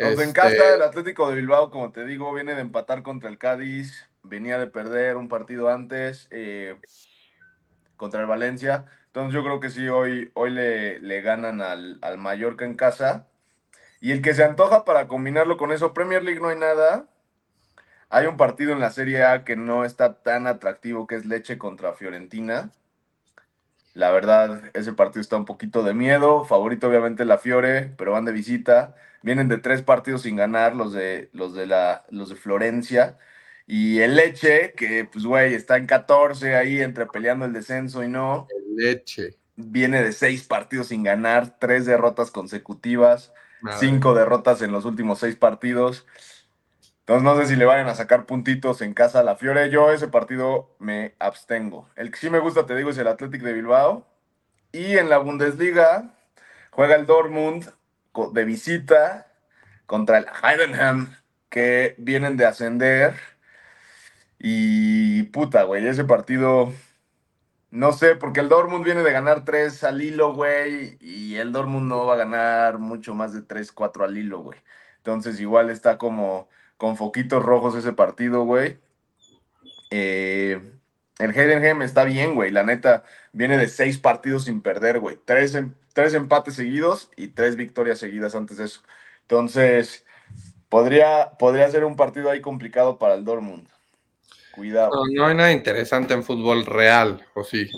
Nos 0.00 0.10
este... 0.10 0.24
encanta 0.24 0.74
el 0.74 0.82
Atlético 0.82 1.30
de 1.30 1.36
Bilbao, 1.36 1.70
como 1.70 1.92
te 1.92 2.04
digo, 2.04 2.34
viene 2.34 2.56
de 2.56 2.62
empatar 2.62 3.04
contra 3.04 3.30
el 3.30 3.38
Cádiz, 3.38 4.10
venía 4.24 4.58
de 4.58 4.66
perder 4.66 5.16
un 5.16 5.28
partido 5.28 5.68
antes 5.68 6.26
eh, 6.32 6.74
contra 7.96 8.20
el 8.20 8.26
Valencia. 8.26 8.86
Entonces 9.10 9.34
yo 9.34 9.42
creo 9.42 9.58
que 9.58 9.70
sí, 9.70 9.88
hoy, 9.88 10.30
hoy 10.34 10.50
le, 10.50 11.00
le 11.00 11.20
ganan 11.20 11.60
al, 11.62 11.98
al, 12.00 12.16
Mallorca 12.18 12.64
en 12.64 12.74
casa. 12.74 13.26
Y 14.00 14.12
el 14.12 14.22
que 14.22 14.34
se 14.34 14.44
antoja 14.44 14.84
para 14.84 15.08
combinarlo 15.08 15.56
con 15.56 15.72
eso, 15.72 15.92
Premier 15.94 16.22
League 16.22 16.40
no 16.40 16.48
hay 16.48 16.56
nada. 16.56 17.06
Hay 18.08 18.26
un 18.26 18.36
partido 18.36 18.72
en 18.72 18.80
la 18.80 18.90
Serie 18.90 19.24
A 19.24 19.44
que 19.44 19.56
no 19.56 19.84
está 19.84 20.22
tan 20.22 20.46
atractivo, 20.46 21.06
que 21.08 21.16
es 21.16 21.26
Leche 21.26 21.58
contra 21.58 21.92
Fiorentina. 21.94 22.70
La 23.94 24.12
verdad, 24.12 24.62
ese 24.74 24.92
partido 24.92 25.20
está 25.20 25.36
un 25.36 25.44
poquito 25.44 25.82
de 25.82 25.94
miedo. 25.94 26.44
Favorito, 26.44 26.88
obviamente, 26.88 27.24
la 27.24 27.38
Fiore, 27.38 27.92
pero 27.98 28.12
van 28.12 28.24
de 28.24 28.32
visita. 28.32 28.94
Vienen 29.22 29.48
de 29.48 29.58
tres 29.58 29.82
partidos 29.82 30.22
sin 30.22 30.36
ganar 30.36 30.76
los 30.76 30.92
de, 30.92 31.30
los 31.32 31.54
de, 31.54 31.66
la, 31.66 32.04
los 32.10 32.28
de 32.28 32.36
Florencia. 32.36 33.18
Y 33.72 34.00
el 34.00 34.16
Leche, 34.16 34.72
que 34.72 35.04
pues, 35.04 35.24
güey, 35.24 35.54
está 35.54 35.76
en 35.76 35.86
14 35.86 36.56
ahí 36.56 36.80
entre 36.80 37.06
peleando 37.06 37.44
el 37.44 37.52
descenso 37.52 38.02
y 38.02 38.08
no. 38.08 38.48
El 38.50 38.74
Leche. 38.74 39.36
Viene 39.54 40.02
de 40.02 40.12
seis 40.12 40.42
partidos 40.42 40.88
sin 40.88 41.04
ganar, 41.04 41.56
tres 41.60 41.86
derrotas 41.86 42.32
consecutivas, 42.32 43.32
cinco 43.78 44.12
derrotas 44.12 44.60
en 44.62 44.72
los 44.72 44.84
últimos 44.86 45.20
seis 45.20 45.36
partidos. 45.36 46.04
Entonces 46.98 47.22
no 47.22 47.36
sé 47.36 47.46
si 47.46 47.54
le 47.54 47.64
vayan 47.64 47.86
a 47.86 47.94
sacar 47.94 48.26
puntitos 48.26 48.82
en 48.82 48.92
casa 48.92 49.20
a 49.20 49.22
la 49.22 49.36
Fiore. 49.36 49.70
Yo 49.70 49.92
ese 49.92 50.08
partido 50.08 50.74
me 50.80 51.14
abstengo. 51.20 51.88
El 51.94 52.10
que 52.10 52.18
sí 52.18 52.28
me 52.28 52.40
gusta, 52.40 52.66
te 52.66 52.74
digo, 52.74 52.90
es 52.90 52.98
el 52.98 53.06
Athletic 53.06 53.42
de 53.42 53.52
Bilbao. 53.52 54.04
Y 54.72 54.98
en 54.98 55.08
la 55.08 55.18
Bundesliga 55.18 56.16
juega 56.72 56.96
el 56.96 57.06
Dortmund 57.06 57.70
de 58.32 58.44
visita 58.44 59.28
contra 59.86 60.18
el 60.18 60.26
Heidenheim, 60.42 61.14
que 61.48 61.94
vienen 61.98 62.36
de 62.36 62.46
ascender. 62.46 63.14
Y 64.40 65.24
puta, 65.24 65.64
güey, 65.64 65.86
ese 65.86 66.04
partido, 66.04 66.72
no 67.70 67.92
sé, 67.92 68.16
porque 68.16 68.40
el 68.40 68.48
Dortmund 68.48 68.84
viene 68.84 69.02
de 69.02 69.12
ganar 69.12 69.44
3 69.44 69.84
al 69.84 70.02
hilo, 70.02 70.34
güey, 70.34 70.96
y 71.00 71.36
el 71.36 71.52
Dortmund 71.52 71.88
no 71.88 72.06
va 72.06 72.14
a 72.14 72.18
ganar 72.18 72.78
mucho 72.78 73.14
más 73.14 73.34
de 73.34 73.42
3, 73.42 73.70
4 73.72 74.04
al 74.04 74.16
hilo, 74.16 74.40
güey. 74.40 74.58
Entonces 74.96 75.40
igual 75.40 75.70
está 75.70 75.98
como 75.98 76.48
con 76.78 76.96
foquitos 76.96 77.42
rojos 77.44 77.74
ese 77.76 77.92
partido, 77.92 78.44
güey. 78.44 78.78
Eh, 79.90 80.60
el 81.18 81.30
Heidenheim 81.36 81.82
está 81.82 82.04
bien, 82.04 82.34
güey. 82.34 82.50
La 82.50 82.62
neta, 82.62 83.04
viene 83.32 83.58
de 83.58 83.68
seis 83.68 83.98
partidos 83.98 84.44
sin 84.44 84.62
perder, 84.62 85.00
güey. 85.00 85.18
Tres, 85.24 85.54
em, 85.54 85.74
tres, 85.92 86.14
empates 86.14 86.54
seguidos 86.54 87.10
y 87.16 87.28
tres 87.28 87.56
victorias 87.56 87.98
seguidas 87.98 88.34
antes 88.34 88.56
de 88.56 88.64
eso. 88.64 88.80
Entonces, 89.22 90.04
podría, 90.68 91.32
podría 91.38 91.70
ser 91.70 91.84
un 91.84 91.96
partido 91.96 92.30
ahí 92.30 92.40
complicado 92.40 92.98
para 92.98 93.14
el 93.14 93.24
Dortmund. 93.24 93.68
Cuidado. 94.52 94.90
No, 95.14 95.26
hay 95.26 95.34
nada 95.34 95.52
interesante 95.52 96.14
en 96.14 96.24
fútbol 96.24 96.66
real, 96.66 97.24
¿o 97.34 97.44
sí? 97.44 97.68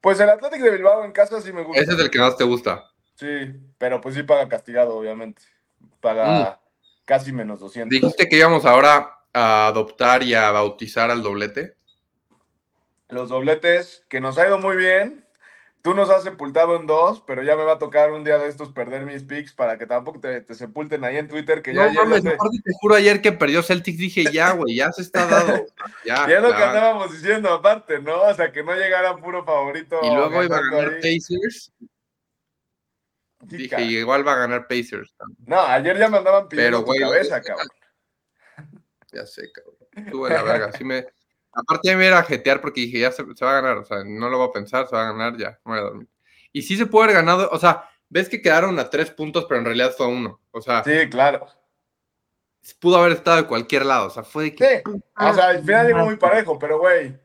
Pues 0.00 0.18
el 0.20 0.30
Atlético 0.30 0.64
de 0.64 0.70
Bilbao 0.72 1.04
en 1.04 1.12
casa 1.12 1.40
sí 1.40 1.52
me 1.52 1.62
gusta. 1.62 1.82
Ese 1.82 1.92
es 1.92 1.98
el 1.98 2.10
que 2.10 2.18
más 2.18 2.36
te 2.36 2.44
gusta. 2.44 2.90
Sí, 3.14 3.52
pero 3.78 4.00
pues 4.00 4.14
sí 4.14 4.22
paga 4.22 4.48
castigado, 4.48 4.96
obviamente. 4.96 5.42
Paga... 6.00 6.58
Mm 6.58 6.62
casi 7.04 7.32
menos 7.32 7.60
200. 7.60 7.90
Dijiste 7.90 8.28
que 8.28 8.36
íbamos 8.36 8.64
ahora 8.64 9.18
a 9.32 9.66
adoptar 9.68 10.22
y 10.22 10.34
a 10.34 10.50
bautizar 10.50 11.10
al 11.10 11.22
doblete. 11.22 11.76
Los 13.08 13.28
dobletes, 13.28 14.04
que 14.08 14.20
nos 14.20 14.38
ha 14.38 14.46
ido 14.46 14.58
muy 14.58 14.76
bien. 14.76 15.21
Tú 15.82 15.94
nos 15.94 16.08
has 16.10 16.22
sepultado 16.22 16.76
en 16.76 16.86
dos, 16.86 17.22
pero 17.26 17.42
ya 17.42 17.56
me 17.56 17.64
va 17.64 17.72
a 17.72 17.78
tocar 17.78 18.12
un 18.12 18.22
día 18.22 18.38
de 18.38 18.48
estos 18.48 18.70
perder 18.70 19.04
mis 19.04 19.24
picks 19.24 19.52
para 19.52 19.78
que 19.78 19.86
tampoco 19.86 20.20
te, 20.20 20.54
sepulten 20.54 21.04
ahí 21.04 21.16
en 21.16 21.26
Twitter. 21.26 21.60
Que 21.60 21.74
ya, 21.74 21.92
no, 21.92 22.04
mames, 22.04 22.22
te... 22.22 22.36
juro 22.80 22.94
ayer 22.94 23.20
que 23.20 23.32
perdió 23.32 23.64
Celtics, 23.64 23.98
dije 23.98 24.24
ya, 24.32 24.52
güey, 24.52 24.76
ya 24.76 24.92
se 24.92 25.02
está 25.02 25.26
dado. 25.26 25.66
Ya, 26.04 26.28
ya 26.28 26.40
lo 26.40 26.48
que 26.48 26.62
andábamos 26.62 27.12
diciendo 27.12 27.52
aparte, 27.52 28.00
¿no? 28.00 28.22
O 28.22 28.34
sea, 28.34 28.52
que 28.52 28.62
no 28.62 28.74
llegara 28.74 29.16
puro 29.16 29.44
favorito. 29.44 30.00
Y 30.02 30.10
luego 30.14 30.42
iba 30.42 30.56
a 30.56 30.60
ganar 30.60 30.94
Pacers 31.00 31.72
Dije, 33.42 33.82
igual 33.82 34.26
va 34.26 34.34
a 34.34 34.38
ganar 34.38 34.68
Pacers. 34.68 35.14
No, 35.46 35.60
ayer 35.60 35.98
ya 35.98 36.08
me 36.08 36.18
andaban 36.18 36.48
pidiendo 36.48 36.84
Pero, 36.84 36.94
tu 36.94 37.00
cabeza, 37.00 37.42
cabrón. 37.42 37.66
Ya 39.12 39.26
sé, 39.26 39.50
cabrón. 39.50 39.76
Estuve 39.96 40.30
la 40.30 40.42
verga. 40.42 40.72
Sí 40.72 40.84
me... 40.84 41.06
Aparte 41.52 41.88
ya 41.88 41.96
me 41.96 42.06
iba 42.06 42.18
a 42.18 42.24
jetear 42.24 42.60
porque 42.60 42.82
dije, 42.82 43.00
ya 43.00 43.12
se, 43.12 43.22
va 43.22 43.50
a 43.50 43.60
ganar. 43.60 43.78
O 43.78 43.84
sea, 43.84 44.04
no 44.04 44.28
lo 44.28 44.38
voy 44.38 44.48
a 44.48 44.52
pensar, 44.52 44.88
se 44.88 44.96
va 44.96 45.08
a 45.08 45.12
ganar, 45.12 45.36
ya. 45.36 45.58
Me 45.64 45.72
voy 45.72 45.78
a 45.78 45.82
dormir. 45.82 46.08
Y 46.52 46.62
sí 46.62 46.76
se 46.76 46.86
puede 46.86 47.04
haber 47.04 47.16
ganado. 47.16 47.48
O 47.52 47.58
sea, 47.58 47.88
ves 48.08 48.28
que 48.28 48.40
quedaron 48.40 48.78
a 48.78 48.88
tres 48.90 49.10
puntos, 49.10 49.46
pero 49.48 49.60
en 49.60 49.66
realidad 49.66 49.92
fue 49.96 50.06
a 50.06 50.08
uno. 50.08 50.40
O 50.50 50.60
sea. 50.60 50.82
Sí, 50.84 51.08
claro. 51.10 51.46
Pudo 52.80 52.96
haber 52.98 53.12
estado 53.12 53.38
de 53.38 53.46
cualquier 53.46 53.84
lado. 53.84 54.06
O 54.06 54.10
sea, 54.10 54.22
fue 54.22 54.44
de 54.44 54.54
que. 54.54 54.82
Sí. 54.84 55.00
O 55.16 55.34
sea, 55.34 55.48
al 55.48 55.60
final 55.60 55.86
llegó 55.86 56.04
muy 56.04 56.16
parejo, 56.16 56.58
pero 56.58 56.78
güey. 56.78 57.20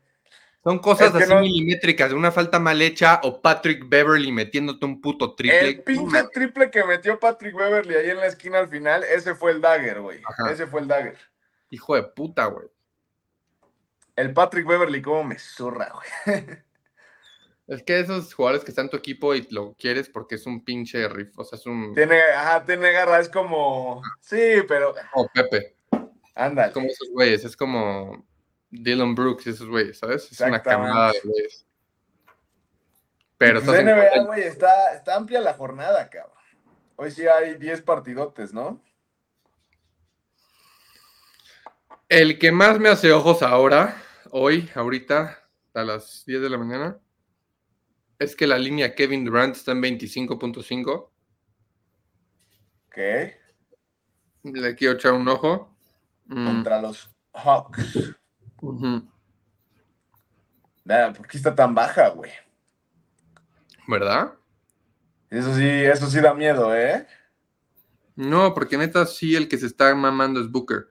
Son 0.67 0.79
cosas 0.79 1.15
así 1.15 1.33
milimétricas, 1.33 2.11
una 2.11 2.29
falta 2.29 2.59
mal 2.59 2.81
hecha 2.81 3.21
o 3.23 3.41
Patrick 3.41 3.87
Beverly 3.87 4.33
metiéndote 4.33 4.85
un 4.85 4.99
puto 4.99 5.33
triple. 5.33 5.69
El 5.69 5.81
pinche 5.81 6.23
triple 6.33 6.69
que 6.69 6.83
metió 6.83 7.17
Patrick 7.17 7.55
Beverly 7.55 7.95
ahí 7.95 8.09
en 8.09 8.17
la 8.17 8.25
esquina 8.25 8.59
al 8.59 8.67
final, 8.67 9.01
ese 9.05 9.33
fue 9.33 9.51
el 9.51 9.61
dagger, 9.61 10.01
güey. 10.01 10.19
Ese 10.51 10.67
fue 10.67 10.81
el 10.81 10.87
dagger. 10.89 11.17
Hijo 11.69 11.95
de 11.95 12.03
puta, 12.03 12.47
güey. 12.47 12.67
El 14.17 14.33
Patrick 14.33 14.65
Beverly, 14.65 15.01
cómo 15.01 15.23
me 15.23 15.39
zurra, 15.39 15.93
güey. 15.93 16.45
Es 17.67 17.83
que 17.83 17.99
esos 17.99 18.33
jugadores 18.33 18.63
que 18.63 18.71
están 18.71 18.85
en 18.85 18.91
tu 18.91 18.95
equipo 18.95 19.35
y 19.35 19.45
lo 19.51 19.73
quieres 19.73 20.07
porque 20.07 20.35
es 20.35 20.45
un 20.45 20.63
pinche 20.63 21.05
riff, 21.09 21.37
o 21.37 21.43
sea, 21.43 21.59
es 21.59 21.65
un... 21.65 21.93
Tiene, 21.93 22.21
ajá, 22.21 22.63
tiene 22.63 22.93
garra, 22.93 23.19
es 23.19 23.27
como... 23.27 24.01
Sí, 24.21 24.63
pero... 24.69 24.95
Oh, 25.13 25.27
Pepe. 25.33 25.75
Ándale. 26.33 26.69
Es 26.69 26.73
como 26.73 26.87
esos 26.87 27.09
güeyes, 27.11 27.43
es 27.43 27.57
como 27.57 28.25
Dylan 28.69 29.15
Brooks 29.15 29.47
y 29.47 29.49
esos 29.49 29.67
güeyes, 29.67 29.99
¿sabes? 29.99 30.31
Es 30.31 30.39
una 30.39 30.63
camada 30.63 31.11
de 31.11 31.19
güeyes. 31.25 31.67
Pero 33.37 33.61
pues 33.61 33.83
NBA, 33.83 34.23
güey, 34.23 34.43
está, 34.43 34.93
está 34.95 35.15
amplia 35.15 35.41
la 35.41 35.53
jornada, 35.53 36.09
cabrón. 36.09 36.37
Hoy 36.95 37.11
sí 37.11 37.27
hay 37.27 37.55
10 37.55 37.81
partidotes, 37.81 38.53
¿no? 38.53 38.81
El 42.07 42.39
que 42.39 42.53
más 42.53 42.79
me 42.79 42.87
hace 42.87 43.11
ojos 43.11 43.43
ahora, 43.43 44.01
hoy, 44.31 44.69
ahorita, 44.75 45.37
a 45.73 45.83
las 45.83 46.23
10 46.25 46.41
de 46.41 46.49
la 46.49 46.57
mañana, 46.57 46.99
es 48.19 48.35
que 48.35 48.47
la 48.47 48.57
línea 48.57 48.95
Kevin 48.95 49.25
Durant 49.25 49.55
está 49.55 49.71
en 49.71 49.81
25.5. 49.81 51.09
¿Qué? 52.91 53.37
Le 54.43 54.75
quiero 54.75 54.95
echar 54.95 55.13
un 55.13 55.27
ojo. 55.27 55.75
Mm. 56.25 56.45
Contra 56.45 56.81
los 56.81 57.09
Hawks. 57.33 58.15
Uh 58.61 59.01
¿Por 61.15 61.27
qué 61.27 61.37
está 61.37 61.53
tan 61.53 61.75
baja, 61.75 62.09
güey? 62.09 62.31
¿Verdad? 63.87 64.33
Eso 65.29 65.53
sí, 65.53 65.67
eso 65.67 66.09
sí 66.09 66.21
da 66.21 66.33
miedo, 66.33 66.75
¿eh? 66.75 67.05
No, 68.15 68.53
porque 68.53 68.77
neta 68.77 69.05
sí 69.05 69.35
el 69.35 69.47
que 69.47 69.57
se 69.57 69.67
está 69.67 69.93
mamando 69.93 70.39
es 70.39 70.49
Booker. 70.49 70.87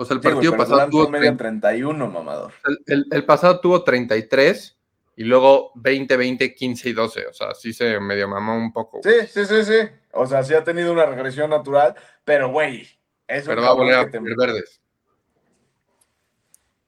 O 0.00 0.04
sea, 0.04 0.14
el 0.14 0.20
partido 0.20 0.56
pasado 0.56 0.88
tuvo 0.88 1.10
31, 1.10 2.06
mamador. 2.06 2.52
El, 2.86 3.24
pasado 3.24 3.58
tuvo 3.58 3.82
33 3.82 4.78
y 5.16 5.24
luego 5.24 5.72
20, 5.74 6.16
20, 6.16 6.54
15 6.54 6.88
y 6.88 6.92
12. 6.92 7.26
O 7.26 7.32
sea, 7.32 7.52
sí 7.52 7.72
se 7.72 7.98
medio 7.98 8.28
mamó 8.28 8.56
un 8.56 8.72
poco. 8.72 9.00
Sí, 9.02 9.26
sí, 9.28 9.44
sí, 9.44 9.64
sí. 9.64 9.88
O 10.12 10.24
sea, 10.24 10.44
sí 10.44 10.54
ha 10.54 10.62
tenido 10.62 10.92
una 10.92 11.04
regresión 11.04 11.50
natural, 11.50 11.96
pero 12.24 12.50
güey, 12.52 12.88
eso 13.26 13.48
Pero 13.48 13.62
va 13.62 13.68
a 13.70 13.72
volver 13.72 13.94
a 13.96 14.08
tener 14.08 14.36
verdes. 14.36 14.80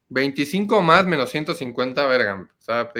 25 0.08 0.80
más 0.80 1.04
menos 1.04 1.30
150, 1.30 2.06
verga. 2.06 2.48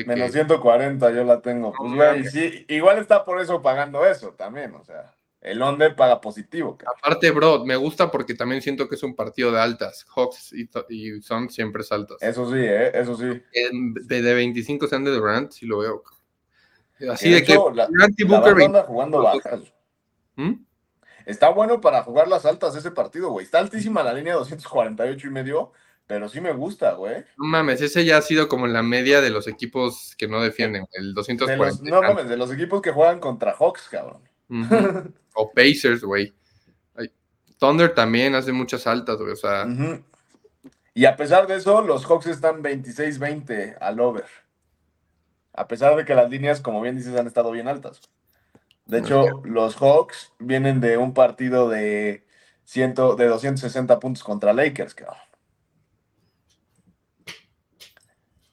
Menos 0.06 0.32
140 0.32 1.10
yo 1.12 1.22
la 1.22 1.40
tengo. 1.40 1.72
Pues, 1.72 2.32
sí, 2.32 2.64
igual 2.68 2.98
está 2.98 3.24
por 3.24 3.40
eso 3.40 3.62
pagando 3.62 4.04
eso 4.04 4.32
también, 4.32 4.74
o 4.74 4.82
sea. 4.82 5.14
El 5.40 5.62
Onde 5.62 5.90
paga 5.90 6.20
positivo. 6.20 6.76
Aparte, 6.98 7.30
bro, 7.30 7.64
me 7.64 7.76
gusta 7.76 8.10
porque 8.10 8.34
también 8.34 8.60
siento 8.60 8.88
que 8.88 8.96
es 8.96 9.02
un 9.02 9.14
partido 9.14 9.50
de 9.50 9.60
altas. 9.60 10.04
Hawks 10.14 10.52
y, 10.52 11.22
son 11.22 11.48
siempre 11.48 11.82
altas. 11.90 12.18
Eso 12.20 12.50
sí, 12.50 12.58
¿eh? 12.58 12.90
eso 12.92 13.16
sí. 13.16 13.42
de, 14.06 14.22
de 14.22 14.34
25 14.34 14.86
sean 14.86 15.04
de 15.04 15.12
Durant, 15.12 15.50
sí 15.52 15.66
lo 15.66 15.78
veo. 15.78 16.02
Así 17.10 17.30
de, 17.30 17.42
que 17.42 17.54
la, 17.74 17.88
Booker 18.26 18.84
jugando 18.86 19.22
bajas. 19.22 19.72
¿Mm? 20.36 20.54
Está 21.24 21.48
bueno 21.48 21.80
para 21.80 22.02
jugar 22.02 22.28
las 22.28 22.44
altas 22.44 22.76
ese 22.76 22.90
partido, 22.90 23.30
güey. 23.30 23.44
Está 23.44 23.58
altísima 23.58 24.02
la 24.02 24.12
línea 24.12 24.34
248 24.34 25.26
y 25.26 25.30
medio 25.30 25.72
pero 26.10 26.28
sí 26.28 26.40
me 26.40 26.52
gusta, 26.52 26.94
güey. 26.94 27.24
No 27.38 27.44
mames, 27.44 27.80
ese 27.80 28.04
ya 28.04 28.16
ha 28.16 28.22
sido 28.22 28.48
como 28.48 28.66
en 28.66 28.72
la 28.72 28.82
media 28.82 29.20
de 29.20 29.30
los 29.30 29.46
equipos 29.46 30.16
que 30.18 30.26
no 30.26 30.42
defienden, 30.42 30.88
el 30.90 31.14
240. 31.14 31.88
no 31.88 32.02
mames, 32.02 32.28
de 32.28 32.36
los 32.36 32.50
equipos 32.50 32.82
que 32.82 32.90
juegan 32.90 33.20
contra 33.20 33.52
Hawks, 33.52 33.88
cabrón. 33.88 34.28
o 35.34 35.50
Pacers, 35.52 36.02
güey. 36.02 36.34
Thunder 37.58 37.94
también 37.94 38.34
hace 38.34 38.52
muchas 38.52 38.86
altas, 38.86 39.18
güey, 39.18 39.32
o 39.32 39.36
sea. 39.36 39.66
Y 40.94 41.04
a 41.04 41.16
pesar 41.16 41.46
de 41.46 41.56
eso, 41.56 41.82
los 41.82 42.04
Hawks 42.06 42.26
están 42.26 42.62
26-20 42.62 43.76
al 43.80 44.00
over. 44.00 44.26
A 45.52 45.68
pesar 45.68 45.94
de 45.96 46.04
que 46.04 46.14
las 46.14 46.30
líneas, 46.30 46.60
como 46.60 46.80
bien 46.80 46.96
dices, 46.96 47.16
han 47.16 47.26
estado 47.26 47.50
bien 47.50 47.68
altas. 47.68 48.00
De 48.86 48.98
hecho, 48.98 49.42
los 49.44 49.76
Hawks 49.76 50.32
vienen 50.38 50.80
de 50.80 50.96
un 50.96 51.14
partido 51.14 51.68
de, 51.68 52.26
ciento, 52.64 53.14
de 53.14 53.26
260 53.26 54.00
puntos 54.00 54.24
contra 54.24 54.52
Lakers, 54.52 54.94
cabrón. 54.94 55.18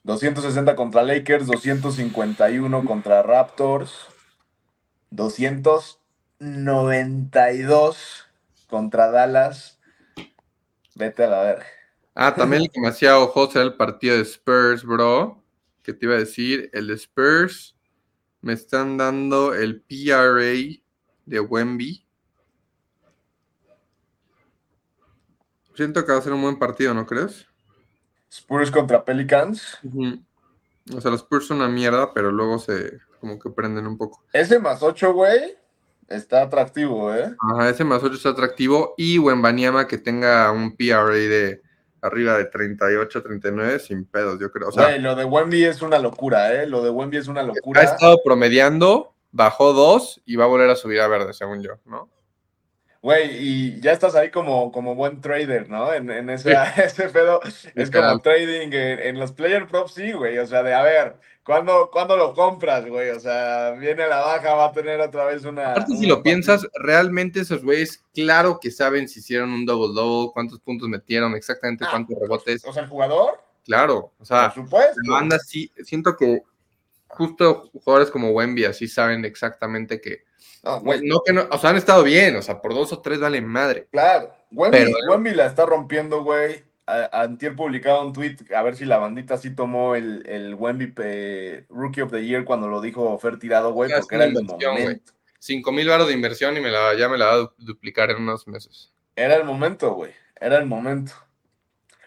260 0.04 0.76
contra 0.76 1.02
Lakers, 1.02 1.46
251 1.46 2.84
contra 2.84 3.22
Raptors, 3.22 4.06
292 6.38 8.26
contra 8.68 9.10
Dallas. 9.10 9.78
Vete 10.94 11.24
a 11.24 11.28
la 11.28 11.42
verga. 11.42 11.66
Ah, 12.14 12.34
también 12.34 12.62
el 12.62 12.70
que 12.70 12.80
me 12.80 12.88
hacía 12.88 13.18
ojos 13.18 13.54
era 13.54 13.64
el 13.64 13.76
partido 13.76 14.16
de 14.16 14.22
Spurs, 14.22 14.84
bro. 14.84 15.42
Que 15.82 15.92
te 15.92 16.06
iba 16.06 16.14
a 16.16 16.18
decir, 16.18 16.70
el 16.72 16.88
de 16.88 16.94
Spurs 16.94 17.76
me 18.40 18.52
están 18.52 18.96
dando 18.96 19.54
el 19.54 19.80
PRA 19.82 20.80
de 21.26 21.40
Wemby. 21.40 22.04
Siento 25.74 26.04
que 26.04 26.12
va 26.12 26.18
a 26.18 26.22
ser 26.22 26.32
un 26.32 26.42
buen 26.42 26.58
partido, 26.58 26.92
¿no 26.92 27.06
crees? 27.06 27.46
Spurs 28.30 28.70
contra 28.70 29.04
Pelicans. 29.04 29.78
O 30.94 31.00
sea, 31.00 31.10
los 31.10 31.20
Spurs 31.20 31.46
son 31.46 31.58
una 31.58 31.68
mierda, 31.68 32.12
pero 32.12 32.32
luego 32.32 32.58
se 32.58 32.98
como 33.20 33.38
que 33.38 33.50
prenden 33.50 33.86
un 33.86 33.96
poco. 33.96 34.24
Ese 34.32 34.58
más 34.58 34.82
8, 34.82 35.12
güey, 35.12 35.56
está 36.08 36.42
atractivo, 36.42 37.14
¿eh? 37.14 37.34
Ajá, 37.38 37.68
ese 37.68 37.84
más 37.84 38.02
8 38.02 38.14
está 38.14 38.30
atractivo. 38.30 38.94
Y 38.96 39.18
Wembanyama 39.18 39.86
que 39.86 39.98
tenga 39.98 40.50
un 40.50 40.76
PRA 40.76 41.12
de 41.12 41.62
arriba 42.00 42.38
de 42.38 42.46
38, 42.46 43.22
39, 43.22 43.78
sin 43.78 44.04
pedos, 44.04 44.38
yo 44.40 44.50
creo. 44.50 44.68
O 44.68 44.72
sea, 44.72 44.96
lo 44.98 45.14
de 45.14 45.24
Wemby 45.24 45.64
es 45.64 45.82
una 45.82 45.98
locura, 45.98 46.54
¿eh? 46.54 46.66
Lo 46.66 46.82
de 46.82 46.90
Wemby 46.90 47.16
es 47.16 47.28
una 47.28 47.42
locura. 47.42 47.80
Ha 47.80 47.84
estado 47.84 48.20
promediando, 48.24 49.14
bajó 49.32 49.72
2 49.72 50.22
y 50.24 50.36
va 50.36 50.44
a 50.44 50.48
volver 50.48 50.70
a 50.70 50.76
subir 50.76 51.00
a 51.00 51.08
verde, 51.08 51.32
según 51.32 51.62
yo, 51.62 51.72
¿no? 51.86 52.08
Güey, 53.00 53.30
y 53.38 53.80
ya 53.80 53.92
estás 53.92 54.16
ahí 54.16 54.30
como, 54.30 54.72
como 54.72 54.96
buen 54.96 55.20
trader, 55.20 55.70
¿no? 55.70 55.94
En, 55.94 56.10
en 56.10 56.30
ese, 56.30 56.52
ese 56.84 57.08
pedo. 57.10 57.40
Es 57.74 57.90
como 57.90 58.18
trading 58.18 58.70
en, 58.72 59.18
los 59.18 59.32
player 59.32 59.68
props, 59.68 59.94
sí, 59.94 60.12
güey. 60.12 60.38
O 60.38 60.46
sea, 60.46 60.64
de 60.64 60.74
a 60.74 60.82
ver, 60.82 61.16
¿cuándo, 61.44 61.90
¿cuándo, 61.92 62.16
lo 62.16 62.34
compras, 62.34 62.86
güey? 62.88 63.10
O 63.10 63.20
sea, 63.20 63.70
viene 63.78 64.08
la 64.08 64.20
baja, 64.20 64.54
va 64.54 64.66
a 64.66 64.72
tener 64.72 65.00
otra 65.00 65.26
vez 65.26 65.44
una. 65.44 65.72
Aparte, 65.72 65.96
si 65.96 66.06
lo 66.06 66.22
piensas, 66.24 66.66
realmente 66.74 67.40
esos 67.40 67.62
güeyes, 67.62 68.02
claro 68.12 68.58
que 68.60 68.72
saben 68.72 69.08
si 69.08 69.20
hicieron 69.20 69.50
un 69.50 69.64
double-double, 69.64 70.32
cuántos 70.32 70.58
puntos 70.58 70.88
metieron, 70.88 71.36
exactamente 71.36 71.84
ah, 71.86 71.90
cuántos 71.92 72.18
rebotes. 72.18 72.64
O 72.64 72.72
sea, 72.72 72.82
el 72.82 72.88
jugador. 72.88 73.40
Claro, 73.64 74.12
o 74.18 74.24
sea, 74.24 74.52
Por 74.52 74.64
supuesto. 74.64 74.94
Sí, 75.46 75.70
siento 75.84 76.16
que 76.16 76.42
justo 77.18 77.68
jugadores 77.74 78.10
como 78.10 78.30
Wemby 78.30 78.64
así 78.64 78.86
saben 78.88 79.24
exactamente 79.24 80.00
que 80.00 80.22
no, 80.62 80.80
no 81.02 81.22
que 81.24 81.32
no, 81.32 81.48
o 81.50 81.58
sea, 81.58 81.70
han 81.70 81.76
estado 81.76 82.02
bien, 82.02 82.36
o 82.36 82.42
sea, 82.42 82.60
por 82.60 82.74
dos 82.74 82.92
o 82.92 83.00
tres 83.00 83.20
vale 83.20 83.40
madre. 83.40 83.88
Claro, 83.90 84.32
Wemby, 84.52 85.34
la 85.34 85.46
está 85.46 85.66
rompiendo, 85.66 86.22
güey. 86.22 86.64
Antier 86.86 87.54
publicaba 87.54 88.02
un 88.02 88.14
tweet, 88.14 88.36
a 88.54 88.62
ver 88.62 88.74
si 88.74 88.86
la 88.86 88.96
bandita 88.96 89.36
sí 89.36 89.54
tomó 89.54 89.94
el, 89.94 90.26
el 90.26 90.54
Wemby 90.54 90.94
Rookie 91.68 92.00
of 92.00 92.10
the 92.10 92.24
Year 92.24 92.44
cuando 92.44 92.68
lo 92.68 92.80
dijo 92.80 93.18
Fer 93.18 93.38
tirado, 93.38 93.72
güey, 93.72 93.90
porque 93.90 94.16
era 94.16 94.24
el 94.24 94.32
momento. 94.32 95.12
Cinco 95.38 95.70
mil 95.70 95.88
baros 95.88 96.08
de 96.08 96.14
inversión 96.14 96.56
y 96.56 96.60
me 96.60 96.70
la, 96.70 96.94
ya 96.94 97.08
me 97.08 97.18
la 97.18 97.26
va 97.26 97.34
a 97.34 97.52
duplicar 97.58 98.10
en 98.10 98.22
unos 98.22 98.48
meses. 98.48 98.92
Era 99.14 99.36
el 99.36 99.44
momento, 99.44 99.92
güey, 99.92 100.12
era 100.40 100.56
el 100.58 100.66
momento. 100.66 101.12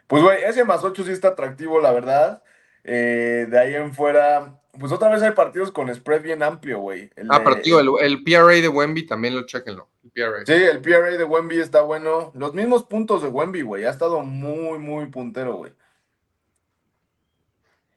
Pues, 0.08 0.24
güey, 0.24 0.44
ese 0.44 0.66
más 0.66 0.84
ocho 0.84 1.06
sí 1.06 1.12
está 1.12 1.30
atractivo, 1.30 1.80
la 1.80 1.92
verdad. 1.94 2.44
Eh, 2.84 3.48
de 3.50 3.60
ahí 3.60 3.76
en 3.76 3.94
fuera, 3.94 4.61
pues 4.80 4.92
otra 4.92 5.10
vez 5.10 5.22
hay 5.22 5.32
partidos 5.32 5.72
con 5.72 5.94
spread 5.94 6.22
bien 6.22 6.44
amplio, 6.44 6.80
güey. 6.80 7.10
Ah, 7.30 7.44
partido, 7.44 7.80
el, 7.80 7.90
el, 8.00 8.24
PRA 8.24 8.54
de 8.54 8.68
Wemby 8.68 9.06
también 9.06 9.36
lo 9.36 9.46
chequenlo. 9.46 9.90
El 10.04 10.12
PRA. 10.12 10.46
Sí, 10.46 10.54
el 10.54 10.82
PRA 10.82 11.12
de 11.12 11.24
Wemby 11.24 11.60
está 11.60 11.82
bueno. 11.82 12.32
Los 12.36 12.54
mismos 12.54 12.84
puntos 12.84 13.22
de 13.22 13.30
Wemby, 13.30 13.62
güey. 13.64 13.86
Ha 13.86 13.90
estado 13.90 14.22
muy, 14.22 14.80
muy 14.80 15.08
puntero, 15.08 15.56
güey. 15.56 15.74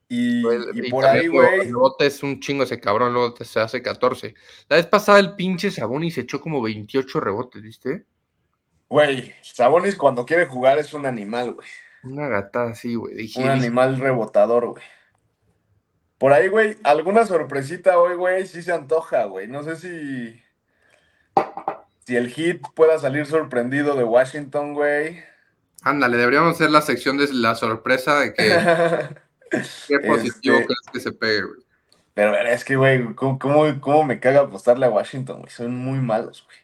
Y, 0.08 0.42
por 0.90 1.04
ahí, 1.06 1.26
güey. 1.28 1.60
El 1.60 1.74
bote 1.74 2.06
es 2.06 2.22
un 2.22 2.38
chingo 2.40 2.64
ese 2.64 2.78
cabrón, 2.78 3.12
luego 3.12 3.34
se 3.42 3.60
hace 3.60 3.82
14. 3.82 4.34
La 4.68 4.76
vez 4.76 4.86
pasada 4.86 5.18
el 5.18 5.34
pinche 5.34 5.70
Sabonis 5.70 6.18
echó 6.18 6.40
como 6.40 6.62
28 6.62 7.20
rebotes, 7.20 7.62
¿viste? 7.62 8.04
Güey, 8.88 9.34
Sabonis 9.42 9.96
cuando 9.96 10.24
quiere 10.24 10.46
jugar 10.46 10.78
es 10.78 10.92
un 10.92 11.06
animal, 11.06 11.54
güey. 11.54 11.68
Una 12.04 12.28
gata 12.28 12.64
así, 12.64 12.94
güey. 12.94 13.32
Un 13.36 13.48
animal 13.48 13.98
rebotador, 13.98 14.66
güey. 14.66 14.84
Por 16.18 16.32
ahí, 16.32 16.48
güey, 16.48 16.76
alguna 16.84 17.26
sorpresita 17.26 17.98
hoy, 17.98 18.14
güey, 18.14 18.46
sí 18.46 18.62
se 18.62 18.72
antoja, 18.72 19.24
güey. 19.24 19.48
No 19.48 19.62
sé 19.62 19.76
si. 19.76 20.42
Si 22.06 22.16
el 22.16 22.28
hit 22.28 22.62
pueda 22.74 22.98
salir 22.98 23.26
sorprendido 23.26 23.96
de 23.96 24.04
Washington, 24.04 24.74
güey. 24.74 25.22
Ándale, 25.82 26.16
deberíamos 26.16 26.54
hacer 26.54 26.70
la 26.70 26.82
sección 26.82 27.18
de 27.18 27.32
la 27.32 27.54
sorpresa 27.54 28.20
de 28.20 28.34
que. 28.34 28.44
¿Qué 29.88 29.98
positivo 30.00 30.56
este, 30.56 30.66
crees 30.66 30.80
que 30.92 31.00
se 31.00 31.12
pegue, 31.12 31.42
güey? 31.42 31.60
Pero 32.14 32.36
es 32.36 32.64
que, 32.64 32.76
güey, 32.76 33.14
¿cómo, 33.14 34.04
me 34.04 34.20
caga 34.20 34.40
apostarle 34.40 34.86
a 34.86 34.90
Washington, 34.90 35.40
güey? 35.40 35.50
Son 35.50 35.74
muy 35.74 35.98
malos, 35.98 36.44
güey. 36.46 36.58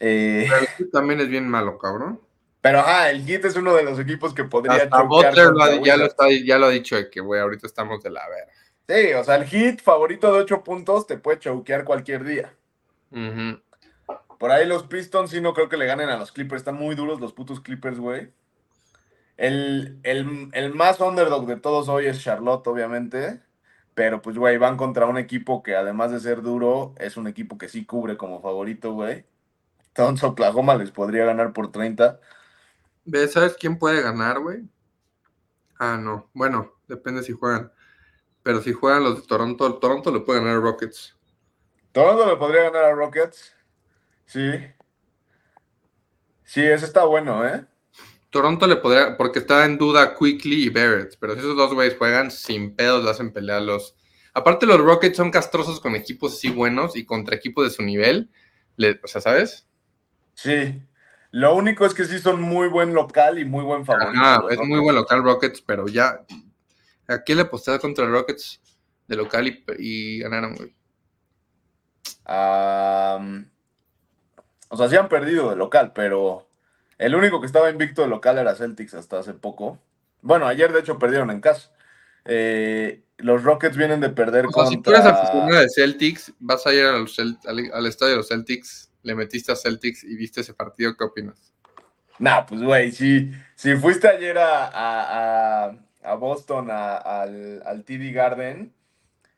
Eh... 0.00 0.46
Pero 0.48 0.60
el 0.60 0.66
Heat 0.68 0.90
también 0.92 1.20
es 1.20 1.28
bien 1.28 1.48
malo, 1.48 1.78
cabrón. 1.78 2.20
Pero 2.60 2.80
ajá, 2.80 3.10
el 3.10 3.24
Heat 3.24 3.46
es 3.46 3.56
uno 3.56 3.74
de 3.74 3.82
los 3.82 3.98
equipos 3.98 4.34
que 4.34 4.44
podría 4.44 4.84
Hasta 4.84 5.02
Butler 5.02 5.52
ya, 5.82 5.96
lo 5.96 6.06
está, 6.06 6.24
ya 6.30 6.58
lo 6.58 6.66
ha 6.66 6.70
dicho 6.70 6.96
de 6.96 7.10
que, 7.10 7.20
güey, 7.20 7.40
ahorita 7.40 7.66
estamos 7.66 8.02
de 8.02 8.10
la 8.10 8.26
vera. 8.28 8.50
Sí, 8.88 9.12
o 9.14 9.24
sea, 9.24 9.36
el 9.36 9.44
hit 9.46 9.80
favorito 9.80 10.32
de 10.32 10.40
8 10.40 10.62
puntos 10.62 11.06
te 11.06 11.16
puede 11.16 11.38
choquear 11.38 11.84
cualquier 11.84 12.24
día. 12.24 12.54
Por 14.38 14.50
ahí 14.50 14.66
los 14.66 14.82
Pistons 14.84 15.30
sí 15.30 15.40
no 15.40 15.54
creo 15.54 15.68
que 15.68 15.76
le 15.76 15.86
ganen 15.86 16.10
a 16.10 16.16
los 16.18 16.32
Clippers. 16.32 16.60
Están 16.60 16.76
muy 16.76 16.94
duros 16.94 17.20
los 17.20 17.32
putos 17.32 17.60
Clippers, 17.60 17.98
güey. 17.98 18.30
El, 19.36 20.00
más 20.74 21.00
underdog 21.00 21.46
de 21.46 21.56
todos 21.56 21.88
hoy 21.88 22.06
es 22.06 22.22
Charlotte, 22.22 22.66
obviamente. 22.66 23.40
Pero 23.94 24.20
pues, 24.20 24.36
güey, 24.36 24.58
van 24.58 24.76
contra 24.76 25.06
un 25.06 25.18
equipo 25.18 25.62
que 25.62 25.76
además 25.76 26.10
de 26.10 26.20
ser 26.20 26.42
duro, 26.42 26.94
es 26.98 27.16
un 27.16 27.26
equipo 27.26 27.56
que 27.56 27.68
sí 27.68 27.86
cubre 27.86 28.16
como 28.16 28.42
favorito, 28.42 28.92
güey. 28.92 29.24
Entonces 29.88 30.24
Oklahoma 30.24 30.74
les 30.74 30.90
podría 30.90 31.24
ganar 31.24 31.52
por 31.52 31.70
30. 31.70 32.20
¿Sabes 33.30 33.54
quién 33.58 33.78
puede 33.78 34.02
ganar, 34.02 34.40
güey? 34.40 34.68
Ah, 35.78 35.96
no. 35.96 36.28
Bueno, 36.34 36.72
depende 36.88 37.22
si 37.22 37.32
juegan. 37.32 37.72
Pero 38.44 38.60
si 38.60 38.74
juegan 38.74 39.02
los 39.02 39.22
de 39.22 39.26
Toronto, 39.26 39.74
Toronto 39.78 40.12
le 40.12 40.20
puede 40.20 40.38
ganar 40.38 40.58
a 40.58 40.60
Rockets. 40.60 41.16
¿Toronto 41.92 42.26
le 42.26 42.36
podría 42.36 42.64
ganar 42.64 42.84
a 42.84 42.94
Rockets? 42.94 43.54
Sí. 44.26 44.52
Sí, 46.44 46.60
ese 46.62 46.84
está 46.84 47.04
bueno, 47.04 47.44
¿eh? 47.46 47.64
Toronto 48.28 48.66
le 48.66 48.76
podría, 48.76 49.16
porque 49.16 49.38
está 49.38 49.64
en 49.64 49.78
duda 49.78 50.14
Quickly 50.14 50.64
y 50.64 50.68
Barrett, 50.68 51.16
pero 51.18 51.32
si 51.32 51.38
esos 51.38 51.56
dos 51.56 51.72
güeyes 51.72 51.96
juegan 51.96 52.30
sin 52.30 52.76
pedos, 52.76 53.02
lo 53.02 53.10
hacen 53.10 53.32
pelear 53.32 53.62
los. 53.62 53.96
Aparte, 54.34 54.66
los 54.66 54.80
Rockets 54.80 55.16
son 55.16 55.30
castrosos 55.30 55.80
con 55.80 55.96
equipos 55.96 56.34
así 56.34 56.50
buenos 56.50 56.96
y 56.96 57.06
contra 57.06 57.36
equipos 57.36 57.64
de 57.64 57.70
su 57.70 57.82
nivel. 57.82 58.28
o 59.02 59.08
sea, 59.08 59.22
¿sabes? 59.22 59.66
Sí. 60.34 60.82
Lo 61.30 61.54
único 61.54 61.86
es 61.86 61.94
que 61.94 62.04
sí 62.04 62.18
son 62.18 62.42
muy 62.42 62.68
buen 62.68 62.92
local 62.92 63.38
y 63.38 63.46
muy 63.46 63.64
buen 63.64 63.86
favorito. 63.86 64.12
Ah, 64.16 64.44
es 64.50 64.58
muy 64.58 64.80
buen 64.80 64.96
local 64.96 65.22
Rockets, 65.22 65.62
pero 65.62 65.86
ya 65.88 66.20
¿A 67.08 67.22
quién 67.22 67.38
le 67.38 67.44
apostaste 67.44 67.80
contra 67.80 68.06
Rockets 68.06 68.60
de 69.06 69.16
local 69.16 69.62
y, 69.78 70.20
ganaron, 70.20 70.54
güey? 70.54 70.74
o 72.26 73.20
sea, 74.76 74.88
sí 74.88 74.96
han 74.96 75.10
perdido 75.10 75.50
de 75.50 75.56
local, 75.56 75.92
pero 75.94 76.48
el 76.96 77.14
único 77.14 77.38
que 77.40 77.46
estaba 77.46 77.68
invicto 77.70 78.00
de 78.02 78.08
local 78.08 78.38
era 78.38 78.54
Celtics 78.54 78.94
hasta 78.94 79.18
hace 79.18 79.34
poco. 79.34 79.78
Bueno, 80.22 80.46
ayer 80.46 80.72
de 80.72 80.80
hecho 80.80 80.98
perdieron 80.98 81.30
en 81.30 81.42
casa. 81.42 81.70
Eh, 82.24 83.04
los 83.18 83.42
Rockets 83.42 83.76
vienen 83.76 84.00
de 84.00 84.08
perder 84.08 84.46
contra... 84.46 84.70
Si 84.70 84.80
tú 84.80 84.90
eres 84.90 85.04
aficionado 85.04 85.60
de 85.60 85.68
Celtics, 85.68 86.32
vas 86.38 86.66
a 86.66 86.72
ir 86.72 86.86
al, 86.86 87.04
estadio 87.86 88.12
de 88.12 88.16
los 88.16 88.28
Celtics, 88.28 88.90
le 89.02 89.14
metiste 89.14 89.52
a 89.52 89.56
Celtics 89.56 90.02
y 90.02 90.16
viste 90.16 90.40
ese 90.40 90.54
partido, 90.54 90.96
¿qué 90.96 91.04
opinas? 91.04 91.52
Nah, 92.18 92.46
pues 92.46 92.62
güey, 92.62 92.90
si, 92.90 93.32
si 93.54 93.76
fuiste 93.76 94.08
ayer 94.08 94.38
a 94.38 94.70
a 94.72 95.76
Boston 96.12 96.70
al, 96.70 97.62
al 97.64 97.84
TD 97.84 98.12
Garden, 98.12 98.74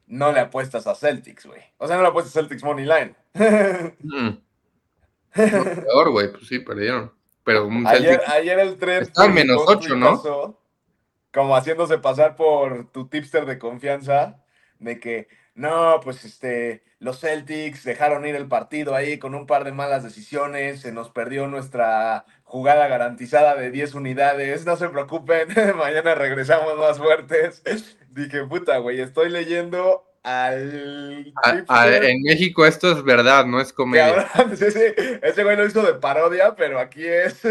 no 0.09 0.33
le 0.33 0.41
apuestas 0.41 0.89
a 0.89 0.97
Celtics, 0.97 1.47
güey. 1.47 1.63
O 1.79 1.87
sea, 1.87 1.95
no 1.97 2.03
le 2.03 2.09
apuestas 2.09 2.37
a 2.37 2.41
Celtics 2.41 2.65
Money 2.65 2.85
Line. 2.85 3.15
mm. 4.03 4.31
peor, 5.85 6.11
güey, 6.11 6.33
pues 6.33 6.49
sí, 6.49 6.59
perdieron. 6.59 7.13
Pero 7.45 7.69
ayer, 7.87 8.21
ayer, 8.27 8.59
el 8.59 8.77
tren. 8.77 9.03
Está 9.03 9.29
menos 9.29 9.63
8, 9.65 9.95
¿no? 9.95 10.59
como 11.33 11.55
haciéndose 11.55 11.99
pasar 11.99 12.35
por 12.35 12.91
tu 12.93 13.09
tipster 13.09 13.45
de 13.45 13.59
confianza, 13.59 14.43
de 14.79 14.99
que, 14.99 15.29
no, 15.55 16.01
pues 16.03 16.25
este, 16.25 16.83
los 16.99 17.21
Celtics 17.21 17.85
dejaron 17.85 18.27
ir 18.27 18.35
el 18.35 18.49
partido 18.49 18.95
ahí 18.95 19.19
con 19.19 19.35
un 19.35 19.47
par 19.47 19.65
de 19.65 19.73
malas 19.73 20.03
decisiones, 20.03 20.81
se 20.81 20.93
nos 20.93 21.11
perdió 21.11 21.47
nuestra 21.47 22.25
jugada 22.45 22.89
garantizada 22.89 23.55
de 23.55 23.71
10 23.71 23.95
unidades, 23.95 24.65
no 24.65 24.77
se 24.77 24.89
preocupen, 24.89 25.49
mañana 25.77 26.15
regresamos 26.15 26.77
más 26.79 26.99
fuertes. 26.99 27.63
Dije, 28.11 28.45
puta, 28.45 28.79
güey, 28.79 29.01
estoy 29.01 29.29
leyendo 29.29 30.05
al... 30.23 31.33
en 32.03 32.23
México 32.23 32.65
esto 32.65 32.93
es 32.93 33.03
verdad, 33.05 33.45
no 33.45 33.61
es 33.61 33.73
comedia. 33.73 34.29
sí, 34.57 34.71
sí, 34.71 34.81
ese 35.23 35.45
güey 35.45 35.57
lo 35.57 35.67
hizo 35.67 35.83
de 35.83 35.95
parodia, 35.95 36.55
pero 36.57 36.81
aquí 36.81 37.07
es 37.07 37.43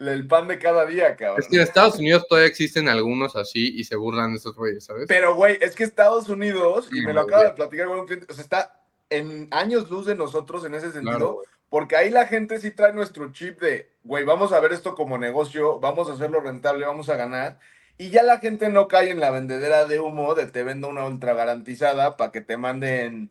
el 0.00 0.26
pan 0.26 0.48
de 0.48 0.58
cada 0.58 0.86
día, 0.86 1.16
cabrón. 1.16 1.40
Es 1.40 1.48
que 1.48 1.56
en 1.56 1.62
Estados 1.62 1.98
Unidos 1.98 2.26
todavía 2.28 2.48
existen 2.48 2.88
algunos 2.88 3.36
así 3.36 3.74
y 3.76 3.84
se 3.84 3.96
burlan 3.96 4.32
de 4.32 4.38
esos 4.38 4.54
güeyes, 4.54 4.84
¿sabes? 4.84 5.06
Pero, 5.08 5.34
güey, 5.34 5.58
es 5.60 5.74
que 5.74 5.84
Estados 5.84 6.28
Unidos, 6.28 6.88
y 6.92 7.00
me 7.02 7.12
lo 7.12 7.22
acaba 7.22 7.44
de 7.44 7.50
platicar 7.50 7.86
con 7.86 8.00
un 8.00 8.06
cliente, 8.06 8.26
o 8.30 8.34
sea, 8.34 8.42
está 8.42 8.80
en 9.10 9.48
años 9.50 9.90
luz 9.90 10.06
de 10.06 10.14
nosotros 10.14 10.64
en 10.64 10.74
ese 10.74 10.92
sentido, 10.92 11.42
porque 11.68 11.96
ahí 11.96 12.10
la 12.10 12.26
gente 12.26 12.60
sí 12.60 12.70
trae 12.70 12.92
nuestro 12.92 13.32
chip 13.32 13.60
de, 13.60 13.90
güey, 14.02 14.24
vamos 14.24 14.52
a 14.52 14.60
ver 14.60 14.72
esto 14.72 14.94
como 14.94 15.18
negocio, 15.18 15.80
vamos 15.80 16.08
a 16.08 16.14
hacerlo 16.14 16.40
rentable, 16.40 16.86
vamos 16.86 17.08
a 17.08 17.16
ganar. 17.16 17.58
Y 17.96 18.10
ya 18.10 18.22
la 18.22 18.38
gente 18.38 18.68
no 18.70 18.88
cae 18.88 19.10
en 19.10 19.20
la 19.20 19.30
vendedera 19.30 19.84
de 19.86 20.00
humo 20.00 20.34
de 20.34 20.46
te 20.46 20.64
vendo 20.64 20.88
una 20.88 21.04
ultra 21.04 21.34
garantizada 21.34 22.16
para 22.16 22.32
que 22.32 22.40
te 22.40 22.56
manden 22.56 23.30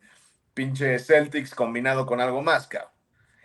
pinche 0.54 0.98
Celtics 0.98 1.54
combinado 1.54 2.06
con 2.06 2.20
algo 2.20 2.40
más, 2.40 2.66
cabrón. 2.66 2.93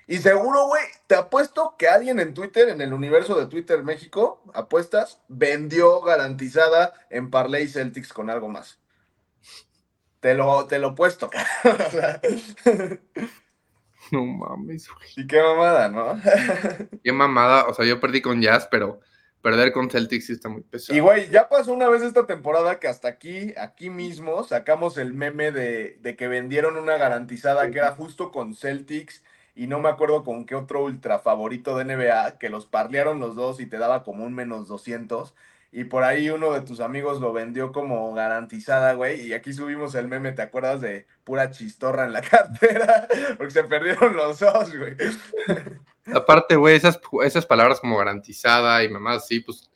Y 0.10 0.18
seguro, 0.18 0.66
güey, 0.66 0.82
te 1.06 1.14
apuesto 1.14 1.76
que 1.78 1.88
alguien 1.88 2.20
en 2.20 2.34
Twitter, 2.34 2.70
en 2.70 2.82
el 2.82 2.94
universo 2.94 3.40
de 3.40 3.46
Twitter 3.46 3.84
México, 3.84 4.42
apuestas, 4.56 5.22
vendió 5.28 6.02
garantizada 6.02 6.96
en 7.12 7.30
Parley 7.30 7.68
Celtics 7.68 8.12
con 8.12 8.32
algo 8.32 8.50
más. 8.50 8.80
Te 10.20 10.34
lo, 10.34 10.66
te 10.66 10.80
lo 10.80 10.96
puesto, 10.96 11.30
No 14.12 14.26
mames, 14.26 14.90
güey. 14.90 15.10
Y 15.18 15.28
qué 15.28 15.44
mamada, 15.44 15.90
¿no? 15.90 16.20
qué 17.04 17.12
mamada. 17.12 17.68
O 17.68 17.76
sea, 17.76 17.86
yo 17.86 18.00
perdí 18.00 18.24
con 18.24 18.42
Jazz, 18.42 18.68
pero 18.72 19.02
perder 19.44 19.72
con 19.72 19.92
Celtics 19.92 20.26
sí 20.26 20.34
está 20.34 20.50
muy 20.50 20.64
pesado. 20.64 20.98
Y, 20.98 21.02
güey, 21.02 21.30
ya 21.30 21.48
pasó 21.50 21.72
una 21.72 21.88
vez 21.88 22.02
esta 22.02 22.26
temporada 22.26 22.80
que 22.80 22.88
hasta 22.88 23.10
aquí, 23.10 23.54
aquí 23.60 23.92
mismo, 23.92 24.44
sacamos 24.44 24.98
el 24.98 25.14
meme 25.14 25.52
de, 25.52 26.00
de 26.02 26.16
que 26.16 26.28
vendieron 26.28 26.78
una 26.78 26.98
garantizada 26.98 27.70
que 27.70 27.78
era 27.78 27.92
justo 27.92 28.32
con 28.32 28.56
Celtics 28.56 29.22
y 29.56 29.68
no 29.68 29.80
me 29.80 29.90
acuerdo 29.90 30.24
con 30.24 30.46
qué 30.46 30.56
otro 30.56 30.84
ultra 30.84 31.20
favorito 31.20 31.78
de 31.78 31.86
NBA, 31.86 32.38
que 32.38 32.50
los 32.50 32.66
parlearon 32.66 33.20
los 33.20 33.36
dos 33.36 33.60
y 33.60 33.66
te 33.66 33.78
daba 33.78 34.04
como 34.04 34.26
un 34.26 34.34
menos 34.34 34.68
200. 34.68 35.34
Y 35.72 35.84
por 35.84 36.04
ahí 36.04 36.30
uno 36.30 36.52
de 36.54 36.62
tus 36.62 36.80
amigos 36.80 37.22
lo 37.22 37.32
vendió 37.32 37.72
como 37.72 38.12
garantizada, 38.14 38.94
güey. 38.94 39.28
Y 39.28 39.34
aquí 39.34 39.54
subimos 39.54 39.94
el 39.96 40.08
meme, 40.08 40.32
¿te 40.32 40.42
acuerdas 40.42 40.82
de 40.82 41.06
pura 41.24 41.52
chistorra 41.52 42.06
en 42.06 42.14
la 42.14 42.22
cartera? 42.24 43.08
Porque 43.38 43.52
se 43.52 43.64
perdieron 43.64 44.16
los 44.16 44.40
dos, 44.40 44.76
güey. 44.76 44.96
Aparte, 46.14 46.56
güey, 46.56 46.76
esas, 46.76 47.00
esas 47.24 47.46
palabras 47.46 47.80
como 47.80 47.98
garantizada 47.98 48.84
y 48.84 48.90
mamá, 48.90 49.20
sí, 49.20 49.42
pues 49.42 49.70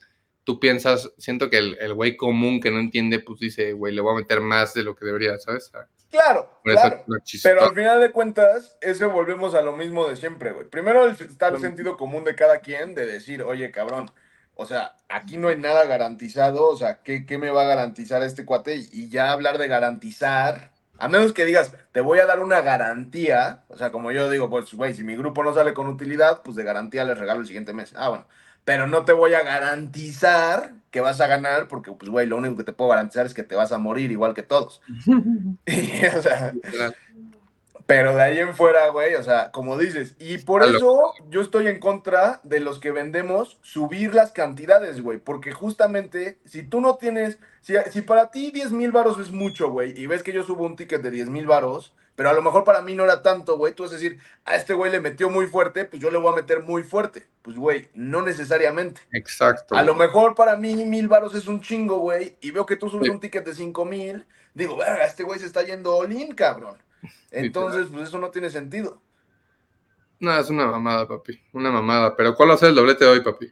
tú 0.43 0.59
piensas, 0.59 1.11
siento 1.17 1.49
que 1.49 1.57
el 1.57 1.93
güey 1.93 2.17
común 2.17 2.59
que 2.59 2.71
no 2.71 2.79
entiende, 2.79 3.19
pues 3.19 3.39
dice, 3.39 3.73
güey, 3.73 3.93
le 3.93 4.01
voy 4.01 4.13
a 4.13 4.19
meter 4.19 4.41
más 4.41 4.73
de 4.73 4.83
lo 4.83 4.95
que 4.95 5.05
debería, 5.05 5.37
¿sabes? 5.37 5.71
Claro, 6.13 6.59
claro. 6.63 7.03
Pero 7.41 7.63
al 7.63 7.73
final 7.73 7.99
de 7.99 8.11
cuentas, 8.11 8.77
eso 8.81 9.09
volvemos 9.09 9.55
a 9.55 9.63
lo 9.63 9.75
mismo 9.75 10.07
de 10.07 10.15
siempre, 10.15 10.51
güey. 10.51 10.67
Primero 10.67 11.07
está 11.07 11.47
el 11.47 11.59
sentido 11.59 11.97
común 11.97 12.23
de 12.23 12.35
cada 12.35 12.59
quien 12.59 12.93
de 12.93 13.07
decir, 13.07 13.41
oye, 13.41 13.71
cabrón, 13.71 14.11
o 14.53 14.67
sea, 14.67 14.97
aquí 15.09 15.37
no 15.37 15.47
hay 15.47 15.57
nada 15.57 15.85
garantizado, 15.85 16.69
o 16.69 16.77
sea, 16.77 17.01
¿qué, 17.01 17.25
qué 17.25 17.39
me 17.39 17.49
va 17.49 17.63
a 17.63 17.67
garantizar 17.67 18.21
este 18.21 18.45
cuate? 18.45 18.75
Y 18.91 19.09
ya 19.09 19.31
hablar 19.31 19.57
de 19.57 19.67
garantizar, 19.67 20.69
a 20.99 21.07
menos 21.07 21.33
que 21.33 21.45
digas, 21.45 21.73
te 21.91 22.01
voy 22.01 22.19
a 22.19 22.27
dar 22.27 22.41
una 22.41 22.61
garantía, 22.61 23.63
o 23.69 23.75
sea, 23.75 23.91
como 23.91 24.11
yo 24.11 24.29
digo, 24.29 24.51
pues, 24.51 24.71
güey, 24.75 24.93
si 24.93 25.03
mi 25.03 25.15
grupo 25.15 25.43
no 25.43 25.55
sale 25.55 25.73
con 25.73 25.87
utilidad, 25.87 26.43
pues 26.43 26.55
de 26.55 26.63
garantía 26.63 27.05
les 27.05 27.17
regalo 27.17 27.41
el 27.41 27.47
siguiente 27.47 27.73
mes. 27.73 27.93
Ah, 27.95 28.09
bueno 28.09 28.27
pero 28.65 28.87
no 28.87 29.05
te 29.05 29.13
voy 29.13 29.33
a 29.33 29.43
garantizar 29.43 30.73
que 30.93 31.01
vas 31.01 31.19
a 31.19 31.27
ganar, 31.27 31.67
porque, 31.67 31.91
pues, 31.91 32.11
güey, 32.11 32.27
lo 32.27 32.37
único 32.37 32.55
que 32.55 32.63
te 32.63 32.71
puedo 32.71 32.91
garantizar 32.91 33.25
es 33.25 33.33
que 33.33 33.41
te 33.41 33.55
vas 33.55 33.71
a 33.71 33.79
morir 33.79 34.11
igual 34.11 34.35
que 34.35 34.43
todos. 34.43 34.79
pero 37.87 38.15
de 38.15 38.21
ahí 38.21 38.37
en 38.37 38.53
fuera, 38.53 38.89
güey, 38.89 39.15
o 39.15 39.23
sea, 39.23 39.49
como 39.49 39.75
dices, 39.75 40.15
y 40.19 40.37
por 40.37 40.61
eso 40.61 41.13
yo 41.29 41.41
estoy 41.41 41.65
en 41.65 41.79
contra 41.79 42.41
de 42.43 42.59
los 42.59 42.79
que 42.79 42.91
vendemos 42.91 43.57
subir 43.63 44.13
las 44.13 44.31
cantidades, 44.31 45.01
güey, 45.01 45.17
porque 45.17 45.51
justamente 45.51 46.37
si 46.45 46.61
tú 46.61 46.79
no 46.79 46.97
tienes, 46.97 47.39
si, 47.61 47.73
si 47.91 48.03
para 48.03 48.29
ti 48.29 48.51
10 48.51 48.71
mil 48.71 48.91
varos 48.91 49.19
es 49.19 49.31
mucho, 49.31 49.71
güey, 49.71 49.99
y 49.99 50.05
ves 50.05 50.21
que 50.21 50.31
yo 50.31 50.43
subo 50.43 50.63
un 50.63 50.75
ticket 50.75 51.01
de 51.01 51.09
10 51.09 51.29
mil 51.29 51.47
varos, 51.47 51.95
pero 52.15 52.29
a 52.29 52.33
lo 52.33 52.41
mejor 52.41 52.63
para 52.63 52.81
mí 52.81 52.93
no 52.93 53.03
era 53.03 53.23
tanto, 53.23 53.57
güey. 53.57 53.73
Tú 53.73 53.83
vas 53.83 53.91
a 53.91 53.95
decir, 53.95 54.19
a 54.45 54.55
este 54.55 54.73
güey 54.73 54.91
le 54.91 54.99
metió 54.99 55.29
muy 55.29 55.47
fuerte, 55.47 55.85
pues 55.85 56.01
yo 56.01 56.11
le 56.11 56.17
voy 56.17 56.31
a 56.31 56.35
meter 56.35 56.61
muy 56.61 56.83
fuerte. 56.83 57.25
Pues, 57.41 57.57
güey, 57.57 57.89
no 57.93 58.21
necesariamente. 58.21 59.01
Exacto. 59.11 59.75
A 59.75 59.81
lo 59.81 59.95
mejor 59.95 60.35
para 60.35 60.55
mí 60.55 60.75
mil 60.85 61.07
varos 61.07 61.33
es 61.33 61.47
un 61.47 61.61
chingo, 61.61 61.97
güey. 61.97 62.37
Y 62.41 62.51
veo 62.51 62.65
que 62.65 62.75
tú 62.75 62.89
subes 62.89 63.09
un 63.09 63.19
ticket 63.19 63.45
de 63.45 63.55
cinco 63.55 63.83
mil. 63.83 64.25
Digo, 64.53 64.77
verga, 64.77 65.05
este 65.05 65.23
güey 65.23 65.39
se 65.39 65.47
está 65.47 65.63
yendo 65.63 65.95
all 65.95 66.35
cabrón. 66.35 66.77
Entonces, 67.31 67.87
pues 67.91 68.07
eso 68.07 68.19
no 68.19 68.29
tiene 68.29 68.49
sentido. 68.49 69.01
No, 70.19 70.37
es 70.37 70.49
una 70.49 70.67
mamada, 70.67 71.07
papi. 71.07 71.41
Una 71.51 71.71
mamada. 71.71 72.15
Pero 72.15 72.35
¿cuál 72.35 72.51
va 72.51 72.53
a 72.53 72.57
ser 72.57 72.69
el 72.69 72.75
doblete 72.75 73.05
de 73.05 73.11
hoy, 73.11 73.21
papi? 73.21 73.51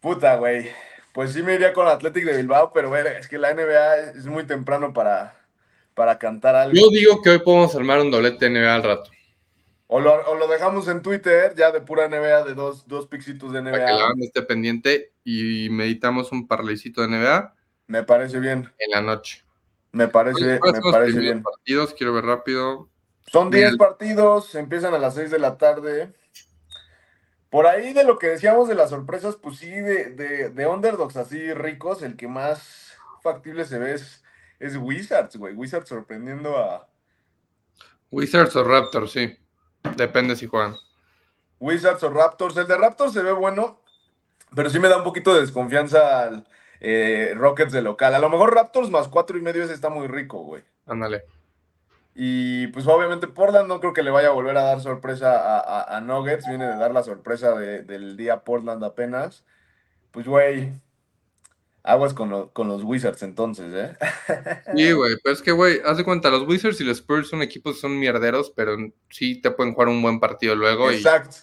Puta, 0.00 0.36
güey. 0.36 0.70
Pues 1.12 1.32
sí 1.32 1.42
me 1.42 1.54
iría 1.54 1.72
con 1.72 1.88
Athletic 1.88 2.24
de 2.24 2.36
Bilbao, 2.36 2.72
pero 2.74 2.90
verga, 2.90 3.12
es 3.12 3.28
que 3.28 3.38
la 3.38 3.54
NBA 3.54 3.96
es 4.10 4.26
muy 4.26 4.44
temprano 4.44 4.92
para, 4.92 5.35
para 5.96 6.18
cantar 6.18 6.54
algo. 6.54 6.76
Yo 6.76 6.90
digo 6.90 7.22
que 7.22 7.30
hoy 7.30 7.38
podemos 7.38 7.74
armar 7.74 8.00
un 8.00 8.10
doblete 8.10 8.50
NBA 8.50 8.74
al 8.74 8.82
rato. 8.82 9.10
O 9.88 9.98
lo, 9.98 10.46
dejamos 10.46 10.88
en 10.88 11.00
Twitter, 11.00 11.54
ya 11.56 11.72
de 11.72 11.80
pura 11.80 12.06
NBA, 12.06 12.44
de 12.44 12.54
dos, 12.54 12.86
dos 12.86 13.06
pixitos 13.06 13.52
de 13.52 13.62
NBA. 13.62 13.70
Para 13.70 13.86
que 13.86 13.92
la 13.92 14.02
banda 14.02 14.26
esté 14.26 14.42
pendiente 14.42 15.12
y 15.24 15.68
meditamos 15.70 16.32
un 16.32 16.46
parlecito 16.46 17.00
de 17.00 17.08
NBA. 17.08 17.54
Me 17.86 18.02
parece 18.02 18.38
bien. 18.40 18.70
En 18.78 18.90
la 18.90 19.00
noche. 19.00 19.42
Me 19.92 20.06
parece, 20.08 20.60
me 20.60 20.92
parece 20.92 21.18
bien. 21.18 21.42
partidos, 21.42 21.94
quiero 21.94 22.12
ver 22.12 22.26
rápido. 22.26 22.90
Son 23.32 23.50
10 23.50 23.78
partidos, 23.78 24.54
empiezan 24.54 24.92
a 24.92 24.98
las 24.98 25.14
6 25.14 25.30
de 25.30 25.38
la 25.38 25.56
tarde. 25.56 26.12
Por 27.48 27.66
ahí 27.66 27.94
de 27.94 28.04
lo 28.04 28.18
que 28.18 28.26
decíamos 28.26 28.68
de 28.68 28.74
las 28.74 28.90
sorpresas, 28.90 29.36
pues 29.36 29.56
sí, 29.56 29.70
de, 29.70 30.10
de, 30.10 30.50
de 30.50 30.66
underdogs 30.66 31.16
así 31.16 31.54
ricos, 31.54 32.02
el 32.02 32.16
que 32.16 32.28
más 32.28 32.92
factible 33.22 33.64
se 33.64 33.78
ve 33.78 33.94
es 33.94 34.25
es 34.58 34.76
Wizards, 34.76 35.36
güey. 35.36 35.54
Wizards 35.54 35.88
sorprendiendo 35.88 36.56
a. 36.56 36.88
Wizards 38.10 38.54
o 38.56 38.64
Raptors, 38.64 39.12
sí. 39.12 39.36
Depende 39.96 40.36
si 40.36 40.46
juegan. 40.46 40.74
Wizards 41.58 42.02
o 42.02 42.10
Raptors. 42.10 42.56
El 42.56 42.66
de 42.66 42.76
Raptors 42.76 43.12
se 43.12 43.22
ve 43.22 43.32
bueno, 43.32 43.80
pero 44.54 44.70
sí 44.70 44.78
me 44.78 44.88
da 44.88 44.98
un 44.98 45.04
poquito 45.04 45.34
de 45.34 45.40
desconfianza 45.40 46.22
al 46.22 46.46
eh, 46.80 47.32
Rockets 47.36 47.72
de 47.72 47.82
local. 47.82 48.14
A 48.14 48.18
lo 48.18 48.30
mejor 48.30 48.54
Raptors 48.54 48.90
más 48.90 49.08
cuatro 49.08 49.38
y 49.38 49.42
medio 49.42 49.64
ese 49.64 49.74
está 49.74 49.90
muy 49.90 50.06
rico, 50.06 50.38
güey. 50.38 50.62
Ándale. 50.86 51.24
Y 52.14 52.68
pues 52.68 52.86
obviamente 52.86 53.28
Portland 53.28 53.68
no 53.68 53.78
creo 53.78 53.92
que 53.92 54.02
le 54.02 54.10
vaya 54.10 54.28
a 54.28 54.32
volver 54.32 54.56
a 54.56 54.62
dar 54.62 54.80
sorpresa 54.80 55.94
a, 55.94 56.00
Nuggets. 56.00 56.48
Viene 56.48 56.66
de 56.66 56.76
dar 56.76 56.92
la 56.92 57.02
sorpresa 57.02 57.54
del 57.54 58.16
día 58.16 58.42
Portland 58.42 58.82
apenas. 58.84 59.44
Pues, 60.12 60.26
güey, 60.26 60.72
Aguas 61.86 62.14
con, 62.14 62.48
con 62.48 62.66
los 62.68 62.82
Wizards 62.82 63.22
entonces, 63.22 63.72
¿eh? 63.72 63.96
Sí, 64.76 64.92
güey, 64.92 65.14
pero 65.22 65.34
es 65.34 65.40
que, 65.40 65.52
güey, 65.52 65.80
haz 65.84 65.96
de 65.96 66.04
cuenta, 66.04 66.30
los 66.30 66.46
Wizards 66.46 66.80
y 66.80 66.84
los 66.84 66.98
Spurs 66.98 67.28
son 67.28 67.42
equipos, 67.42 67.80
son 67.80 67.98
mierderos, 67.98 68.52
pero 68.54 68.76
sí 69.08 69.40
te 69.40 69.52
pueden 69.52 69.72
jugar 69.72 69.88
un 69.88 70.02
buen 70.02 70.18
partido 70.18 70.56
luego. 70.56 70.90
Exacto. 70.90 71.36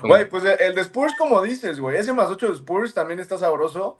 Güey, 0.00 0.28
pues 0.28 0.44
el 0.44 0.74
de 0.74 0.80
Spurs, 0.82 1.14
como 1.18 1.42
dices, 1.42 1.80
güey, 1.80 1.96
ese 1.96 2.12
más 2.12 2.28
8 2.28 2.48
de 2.48 2.54
Spurs 2.54 2.94
también 2.94 3.20
está 3.20 3.38
sabroso. 3.38 3.98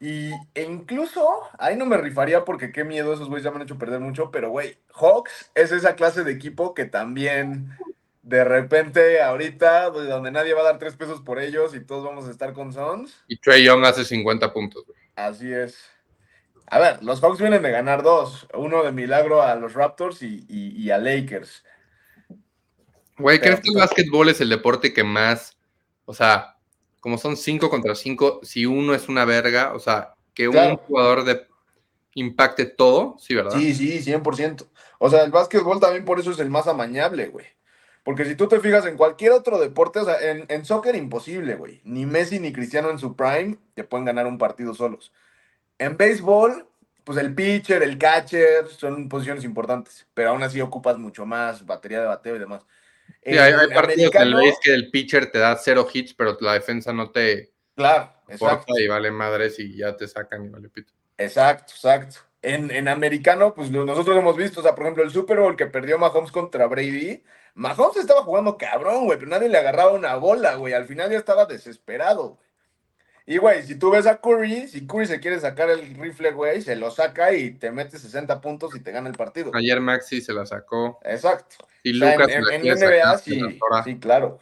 Y, 0.00 0.30
e 0.54 0.62
incluso, 0.62 1.42
ahí 1.58 1.76
no 1.76 1.86
me 1.86 1.96
rifaría 1.96 2.44
porque 2.44 2.70
qué 2.70 2.84
miedo, 2.84 3.12
esos 3.12 3.28
güeyes 3.28 3.44
ya 3.44 3.50
me 3.50 3.56
han 3.56 3.62
hecho 3.62 3.78
perder 3.78 4.00
mucho, 4.00 4.30
pero 4.30 4.50
güey, 4.50 4.76
Hawks 4.94 5.50
es 5.54 5.72
esa 5.72 5.96
clase 5.96 6.22
de 6.24 6.32
equipo 6.32 6.74
que 6.74 6.84
también 6.84 7.76
de 8.22 8.44
repente 8.44 9.22
ahorita, 9.22 9.90
donde 9.90 10.30
nadie 10.30 10.54
va 10.54 10.60
a 10.60 10.64
dar 10.64 10.78
tres 10.78 10.94
pesos 10.94 11.20
por 11.22 11.40
ellos 11.40 11.74
y 11.74 11.80
todos 11.80 12.04
vamos 12.04 12.28
a 12.28 12.30
estar 12.30 12.52
con 12.52 12.72
Sons. 12.72 13.24
Y 13.26 13.38
Trey 13.38 13.64
Young 13.64 13.84
hace 13.84 14.04
50 14.04 14.52
puntos, 14.52 14.84
güey. 14.86 14.98
Así 15.18 15.52
es. 15.52 15.76
A 16.66 16.78
ver, 16.78 17.02
los 17.02 17.20
Hawks 17.20 17.40
vienen 17.40 17.62
de 17.62 17.72
ganar 17.72 18.04
dos. 18.04 18.46
Uno 18.54 18.84
de 18.84 18.92
milagro 18.92 19.42
a 19.42 19.56
los 19.56 19.74
Raptors 19.74 20.22
y, 20.22 20.90
a 20.92 20.98
Lakers. 20.98 21.64
Güey, 23.18 23.40
¿crees 23.40 23.60
que 23.60 23.70
el 23.70 23.76
básquetbol 23.76 24.28
es 24.28 24.40
el 24.40 24.48
deporte 24.48 24.92
que 24.92 25.02
más, 25.02 25.58
o 26.04 26.14
sea, 26.14 26.56
como 27.00 27.18
son 27.18 27.36
cinco 27.36 27.68
contra 27.68 27.96
cinco, 27.96 28.38
si 28.44 28.64
uno 28.64 28.94
es 28.94 29.08
una 29.08 29.24
verga, 29.24 29.72
o 29.74 29.80
sea, 29.80 30.14
que 30.34 30.46
un 30.46 30.76
jugador 30.76 31.24
de 31.24 31.48
impacte 32.14 32.66
todo, 32.66 33.16
sí, 33.18 33.34
¿verdad? 33.34 33.58
Sí, 33.58 33.74
sí, 33.74 34.00
100%. 34.00 34.68
O 35.00 35.10
sea, 35.10 35.24
el 35.24 35.32
básquetbol 35.32 35.80
también 35.80 36.04
por 36.04 36.20
eso 36.20 36.30
es 36.30 36.38
el 36.38 36.48
más 36.48 36.68
amañable, 36.68 37.26
güey. 37.26 37.46
Porque 38.08 38.24
si 38.24 38.36
tú 38.36 38.48
te 38.48 38.58
fijas 38.60 38.86
en 38.86 38.96
cualquier 38.96 39.32
otro 39.32 39.58
deporte, 39.58 39.98
o 39.98 40.04
sea, 40.06 40.18
en, 40.30 40.46
en 40.48 40.64
soccer 40.64 40.96
imposible, 40.96 41.56
güey. 41.56 41.82
Ni 41.84 42.06
Messi 42.06 42.40
ni 42.40 42.54
Cristiano 42.54 42.88
en 42.88 42.98
su 42.98 43.14
prime 43.14 43.58
te 43.74 43.84
pueden 43.84 44.06
ganar 44.06 44.26
un 44.26 44.38
partido 44.38 44.72
solos. 44.72 45.12
En 45.76 45.98
béisbol, 45.98 46.66
pues 47.04 47.18
el 47.18 47.34
pitcher, 47.34 47.82
el 47.82 47.98
catcher 47.98 48.66
son 48.68 49.10
posiciones 49.10 49.44
importantes, 49.44 50.06
pero 50.14 50.30
aún 50.30 50.42
así 50.42 50.58
ocupas 50.58 50.96
mucho 50.96 51.26
más 51.26 51.66
batería 51.66 52.00
de 52.00 52.06
bateo 52.06 52.36
y 52.36 52.38
demás. 52.38 52.64
Sí, 53.22 53.36
hay, 53.36 53.52
partidos 53.74 54.10
que 54.62 54.72
el 54.72 54.90
pitcher 54.90 55.30
te 55.30 55.40
da 55.40 55.54
cero 55.62 55.86
hits, 55.92 56.14
pero 56.14 56.38
la 56.40 56.54
defensa 56.54 56.94
no 56.94 57.10
te 57.10 57.52
claro, 57.74 58.10
exacto. 58.26 58.72
y 58.78 58.88
vale 58.88 59.10
madres 59.10 59.58
y 59.58 59.76
ya 59.76 59.94
te 59.94 60.08
sacan 60.08 60.46
y 60.46 60.48
vale 60.48 60.70
pito. 60.70 60.94
Exacto, 61.18 61.72
exacto. 61.74 62.20
En, 62.40 62.70
en, 62.70 62.88
americano, 62.88 63.52
pues 63.52 63.70
nosotros 63.70 64.16
hemos 64.16 64.36
visto, 64.36 64.60
o 64.60 64.62
sea, 64.62 64.74
por 64.74 64.84
ejemplo, 64.84 65.02
el 65.02 65.10
Super 65.10 65.40
Bowl 65.40 65.56
que 65.56 65.66
perdió 65.66 65.98
Mahomes 65.98 66.30
contra 66.30 66.66
Brady, 66.66 67.22
Mahomes 67.54 67.96
estaba 67.96 68.22
jugando 68.22 68.56
cabrón, 68.56 69.04
güey, 69.06 69.18
pero 69.18 69.30
nadie 69.30 69.48
le 69.48 69.58
agarraba 69.58 69.92
una 69.92 70.14
bola, 70.14 70.54
güey, 70.54 70.72
al 70.72 70.86
final 70.86 71.10
ya 71.10 71.18
estaba 71.18 71.46
desesperado, 71.46 72.30
güey. 72.30 72.48
Y, 73.28 73.36
güey, 73.36 73.62
si 73.62 73.74
tú 73.74 73.90
ves 73.90 74.06
a 74.06 74.22
Curry, 74.22 74.68
si 74.68 74.86
Curry 74.86 75.06
se 75.06 75.20
quiere 75.20 75.38
sacar 75.38 75.68
el 75.68 75.94
rifle, 75.96 76.32
güey, 76.32 76.62
se 76.62 76.76
lo 76.76 76.90
saca 76.90 77.30
y 77.34 77.50
te 77.50 77.70
mete 77.70 77.98
60 77.98 78.40
puntos 78.40 78.74
y 78.74 78.80
te 78.80 78.90
gana 78.90 79.10
el 79.10 79.16
partido. 79.16 79.50
Ayer 79.54 79.82
Maxi 79.82 80.22
se 80.22 80.32
la 80.32 80.46
sacó. 80.46 80.98
Exacto. 81.04 81.56
Y 81.82 81.92
Lucas 81.92 82.26
en, 82.30 82.62
NBA 82.62 83.18
sí, 83.18 83.42
sí, 83.84 83.98
claro. 83.98 84.38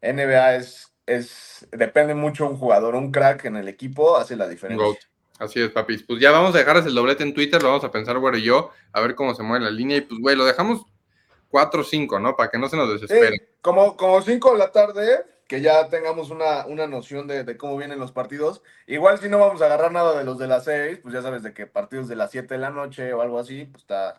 NBA 0.00 0.56
es, 0.56 0.93
es, 1.06 1.66
depende 1.72 2.14
mucho 2.14 2.46
un 2.46 2.56
jugador, 2.56 2.94
un 2.94 3.12
crack 3.12 3.44
en 3.44 3.56
el 3.56 3.68
equipo 3.68 4.16
hace 4.16 4.36
la 4.36 4.48
diferencia. 4.48 4.86
Así 5.38 5.60
es, 5.60 5.70
papis. 5.70 6.02
Pues 6.02 6.20
ya 6.20 6.30
vamos 6.30 6.54
a 6.54 6.58
dejarles 6.58 6.86
el 6.86 6.94
doblete 6.94 7.24
en 7.24 7.34
Twitter, 7.34 7.62
lo 7.62 7.68
vamos 7.68 7.84
a 7.84 7.90
pensar, 7.90 8.18
güey, 8.18 8.40
y 8.40 8.44
yo, 8.44 8.70
a 8.92 9.00
ver 9.00 9.14
cómo 9.14 9.34
se 9.34 9.42
mueve 9.42 9.64
la 9.64 9.70
línea. 9.70 9.96
Y 9.96 10.02
pues, 10.02 10.20
güey, 10.20 10.36
lo 10.36 10.44
dejamos 10.44 10.86
4 11.48 11.80
o 11.80 11.84
5, 11.84 12.20
¿no? 12.20 12.36
Para 12.36 12.50
que 12.50 12.58
no 12.58 12.68
se 12.68 12.76
nos 12.76 12.88
desesperen. 12.88 13.40
como, 13.60 13.96
como 13.96 14.22
5 14.22 14.52
de 14.52 14.58
la 14.58 14.70
tarde, 14.70 15.24
que 15.48 15.60
ya 15.60 15.88
tengamos 15.88 16.30
una, 16.30 16.66
una 16.66 16.86
noción 16.86 17.26
de, 17.26 17.56
cómo 17.56 17.76
vienen 17.76 17.98
los 17.98 18.12
partidos. 18.12 18.62
Igual 18.86 19.18
si 19.18 19.28
no 19.28 19.38
vamos 19.38 19.60
a 19.60 19.66
agarrar 19.66 19.92
nada 19.92 20.16
de 20.18 20.24
los 20.24 20.38
de 20.38 20.46
las 20.46 20.64
6, 20.64 21.00
pues 21.02 21.12
ya 21.12 21.22
sabes 21.22 21.42
de 21.42 21.52
que 21.52 21.66
partidos 21.66 22.08
de 22.08 22.16
las 22.16 22.30
7 22.30 22.54
de 22.54 22.60
la 22.60 22.70
noche 22.70 23.12
o 23.12 23.20
algo 23.20 23.38
así, 23.38 23.66
pues 23.66 23.82
está, 23.82 24.18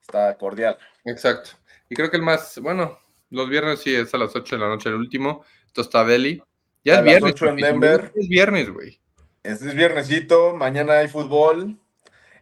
está 0.00 0.36
cordial. 0.38 0.78
Exacto. 1.04 1.50
Y 1.88 1.96
creo 1.96 2.10
que 2.10 2.16
el 2.16 2.22
más, 2.22 2.58
bueno, 2.60 2.98
los 3.34 3.48
viernes 3.48 3.80
sí 3.80 3.94
es 3.94 4.14
a 4.14 4.18
las 4.18 4.34
8 4.34 4.56
de 4.56 4.62
la 4.62 4.68
noche 4.68 4.88
el 4.88 4.94
último, 4.94 5.44
Tostadelli. 5.72 6.42
Ya 6.84 6.98
es 6.98 7.04
viernes. 7.04 7.42
en 7.42 7.56
Denver. 7.56 8.12
Es 8.14 8.28
viernes, 8.28 8.70
güey. 8.70 9.00
Este 9.42 9.68
es 9.68 9.74
viernesito, 9.74 10.54
mañana 10.54 10.94
hay 10.94 11.08
fútbol. 11.08 11.78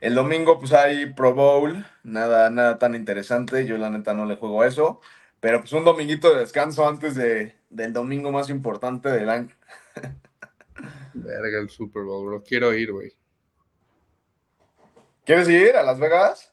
El 0.00 0.14
domingo 0.14 0.58
pues 0.58 0.72
hay 0.72 1.12
Pro 1.12 1.32
Bowl, 1.32 1.86
nada, 2.02 2.50
nada 2.50 2.78
tan 2.78 2.94
interesante, 2.94 3.66
yo 3.66 3.78
la 3.78 3.88
neta 3.88 4.14
no 4.14 4.26
le 4.26 4.36
juego 4.36 4.62
a 4.62 4.66
eso. 4.66 5.00
Pero 5.40 5.60
pues 5.60 5.72
un 5.72 5.84
dominguito 5.84 6.32
de 6.32 6.40
descanso 6.40 6.86
antes 6.86 7.14
de, 7.14 7.56
del 7.70 7.92
domingo 7.92 8.30
más 8.30 8.50
importante 8.50 9.08
del 9.08 9.30
año. 9.30 9.48
Verga 11.14 11.58
el 11.58 11.70
Super 11.70 12.02
Bowl, 12.02 12.30
lo 12.30 12.42
quiero 12.42 12.74
ir, 12.74 12.92
güey. 12.92 13.12
¿Quieres 15.24 15.48
ir 15.48 15.76
a 15.76 15.82
Las 15.82 15.98
Vegas? 15.98 16.52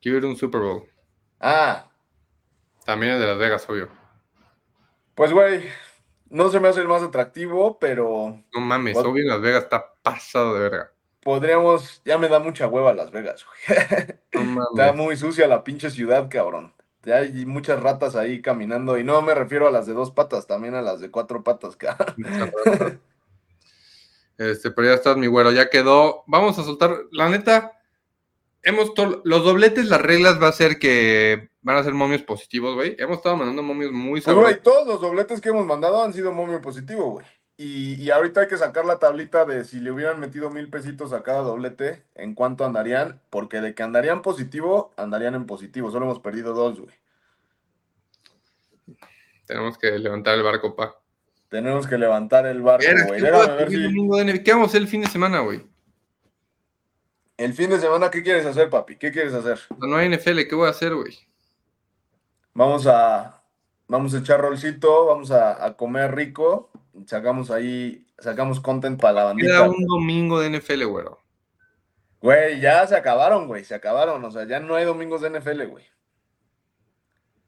Quiero 0.00 0.18
ir 0.18 0.24
a 0.24 0.28
un 0.28 0.36
Super 0.36 0.60
Bowl. 0.60 0.84
Ah. 1.40 1.90
También 2.84 3.14
es 3.14 3.20
de 3.20 3.26
Las 3.26 3.38
Vegas, 3.38 3.68
obvio. 3.68 3.88
Pues, 5.14 5.32
güey, 5.32 5.64
no 6.28 6.50
se 6.50 6.60
me 6.60 6.68
hace 6.68 6.80
el 6.80 6.88
más 6.88 7.02
atractivo, 7.02 7.78
pero. 7.78 8.42
No 8.52 8.60
mames, 8.60 8.96
obvio 8.96 9.28
Las 9.28 9.40
Vegas 9.40 9.64
está 9.64 9.94
pasado 10.02 10.54
de 10.54 10.60
verga. 10.60 10.92
Podríamos. 11.22 12.02
Ya 12.04 12.18
me 12.18 12.28
da 12.28 12.38
mucha 12.38 12.66
hueva 12.66 12.92
Las 12.92 13.10
Vegas, 13.10 13.44
güey. 13.44 13.78
Está 14.72 14.92
muy 14.92 15.16
sucia 15.16 15.46
la 15.46 15.62
pinche 15.62 15.90
ciudad, 15.90 16.28
cabrón 16.28 16.74
hay 17.12 17.44
muchas 17.46 17.80
ratas 17.80 18.16
ahí 18.16 18.40
caminando 18.40 18.98
y 18.98 19.04
no 19.04 19.20
me 19.22 19.34
refiero 19.34 19.66
a 19.66 19.70
las 19.70 19.86
de 19.86 19.92
dos 19.92 20.10
patas, 20.10 20.46
también 20.46 20.74
a 20.74 20.82
las 20.82 21.00
de 21.00 21.10
cuatro 21.10 21.42
patas, 21.42 21.76
Este, 24.36 24.72
pero 24.72 24.88
ya 24.88 24.94
estás, 24.94 25.16
mi 25.16 25.28
güero, 25.28 25.52
ya 25.52 25.70
quedó. 25.70 26.24
Vamos 26.26 26.58
a 26.58 26.64
soltar, 26.64 27.04
la 27.12 27.28
neta, 27.28 27.78
hemos 28.64 28.92
los 29.24 29.44
dobletes, 29.44 29.86
las 29.86 30.00
reglas 30.00 30.42
va 30.42 30.48
a 30.48 30.52
ser 30.52 30.78
que 30.78 31.50
van 31.62 31.76
a 31.76 31.84
ser 31.84 31.94
momios 31.94 32.22
positivos, 32.22 32.74
güey. 32.74 32.96
Hemos 32.98 33.18
estado 33.18 33.36
mandando 33.36 33.62
momios 33.62 33.92
muy 33.92 34.20
pues, 34.20 34.24
sabrosos. 34.24 34.62
todos 34.62 34.86
los 34.86 35.00
dobletes 35.00 35.40
que 35.40 35.50
hemos 35.50 35.66
mandado 35.66 36.02
han 36.02 36.12
sido 36.12 36.32
momio 36.32 36.60
positivo, 36.60 37.10
güey. 37.12 37.26
Y, 37.56 37.94
y, 38.02 38.10
ahorita 38.10 38.40
hay 38.40 38.48
que 38.48 38.56
sacar 38.56 38.84
la 38.84 38.98
tablita 38.98 39.44
de 39.44 39.64
si 39.64 39.78
le 39.78 39.92
hubieran 39.92 40.18
metido 40.18 40.50
mil 40.50 40.68
pesitos 40.70 41.12
a 41.12 41.22
cada 41.22 41.42
doblete, 41.42 42.02
en 42.16 42.34
cuánto 42.34 42.64
andarían, 42.64 43.20
porque 43.30 43.60
de 43.60 43.76
que 43.76 43.84
andarían 43.84 44.22
positivo, 44.22 44.92
andarían 44.96 45.36
en 45.36 45.46
positivo. 45.46 45.88
Solo 45.92 46.06
hemos 46.06 46.18
perdido 46.18 46.52
dos, 46.52 46.80
güey. 46.80 46.94
Tenemos 49.46 49.78
que 49.78 49.96
levantar 50.00 50.34
el 50.34 50.42
barco, 50.42 50.74
pa. 50.74 50.96
Tenemos 51.48 51.86
que 51.86 51.96
levantar 51.96 52.44
el 52.46 52.60
barco, 52.60 52.86
güey. 53.06 53.20
¿Qué, 53.20 54.42
¿Qué 54.42 54.50
vamos 54.50 54.66
a 54.66 54.70
hacer 54.70 54.82
el 54.82 54.88
fin 54.88 55.02
de 55.02 55.06
semana, 55.06 55.38
güey? 55.38 55.62
El 57.36 57.52
fin 57.54 57.70
de 57.70 57.80
semana, 57.80 58.10
¿qué 58.10 58.22
quieres 58.22 58.46
hacer, 58.46 58.70
papi? 58.70 58.96
¿Qué 58.96 59.10
quieres 59.10 59.34
hacer? 59.34 59.60
No 59.78 59.96
hay 59.96 60.08
NFL, 60.08 60.40
¿qué 60.48 60.54
voy 60.54 60.68
a 60.68 60.70
hacer, 60.70 60.94
güey? 60.94 61.18
Vamos 62.52 62.86
a, 62.86 63.42
vamos 63.88 64.14
a 64.14 64.18
echar 64.18 64.40
rolcito, 64.40 65.06
vamos 65.06 65.30
a 65.30 65.74
comer 65.76 66.14
rico 66.14 66.70
sacamos 67.06 67.50
ahí, 67.50 68.06
sacamos 68.18 68.60
content 68.60 69.00
para 69.00 69.14
la 69.14 69.24
bandita. 69.24 69.48
Queda 69.48 69.62
un 69.68 69.86
domingo 69.86 70.40
de 70.40 70.50
NFL, 70.50 70.84
güero. 70.84 71.20
Güey, 72.20 72.60
ya 72.60 72.86
se 72.86 72.96
acabaron, 72.96 73.46
güey, 73.46 73.64
se 73.64 73.74
acabaron. 73.74 74.24
O 74.24 74.30
sea, 74.30 74.46
ya 74.46 74.60
no 74.60 74.76
hay 74.76 74.84
domingos 74.84 75.20
de 75.20 75.30
NFL, 75.30 75.64
güey. 75.66 75.84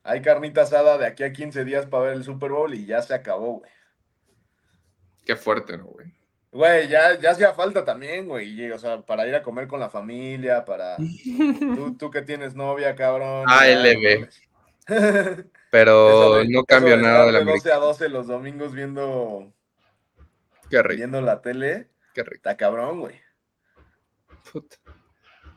Hay 0.02 0.22
carnita 0.22 0.62
asada 0.62 0.98
de 0.98 1.06
aquí 1.06 1.24
a 1.24 1.32
15 1.32 1.64
días 1.64 1.86
para 1.86 2.04
ver 2.04 2.12
el 2.14 2.24
Super 2.24 2.50
Bowl 2.50 2.72
y 2.74 2.86
ya 2.86 3.02
se 3.02 3.14
acabó, 3.14 3.58
güey. 3.58 3.70
Qué 5.24 5.34
fuerte, 5.34 5.76
¿no, 5.76 5.86
güey? 5.86 6.12
Güey, 6.56 6.88
ya, 6.88 7.20
ya 7.20 7.32
hacía 7.32 7.52
falta 7.52 7.84
también, 7.84 8.26
güey. 8.26 8.72
O 8.72 8.78
sea, 8.78 9.02
para 9.02 9.28
ir 9.28 9.34
a 9.34 9.42
comer 9.42 9.68
con 9.68 9.78
la 9.78 9.90
familia, 9.90 10.64
para. 10.64 10.96
tú, 10.96 11.94
tú 11.98 12.10
que 12.10 12.22
tienes 12.22 12.54
novia, 12.54 12.94
cabrón. 12.96 13.44
ALB. 13.46 14.26
Pero 15.70 16.44
no 16.48 16.64
cambia 16.64 16.96
nada 16.96 17.26
de 17.26 17.32
la 17.32 17.40
12 17.40 17.72
a 17.72 17.76
12 17.76 18.08
los 18.08 18.26
domingos 18.26 18.72
viendo. 18.72 19.52
Qué 20.70 20.82
rico. 20.82 20.96
Viendo 20.96 21.20
la 21.20 21.42
tele. 21.42 21.88
Qué 22.14 22.22
rico. 22.22 22.36
Está 22.36 22.56
cabrón, 22.56 23.00
güey. 23.00 23.20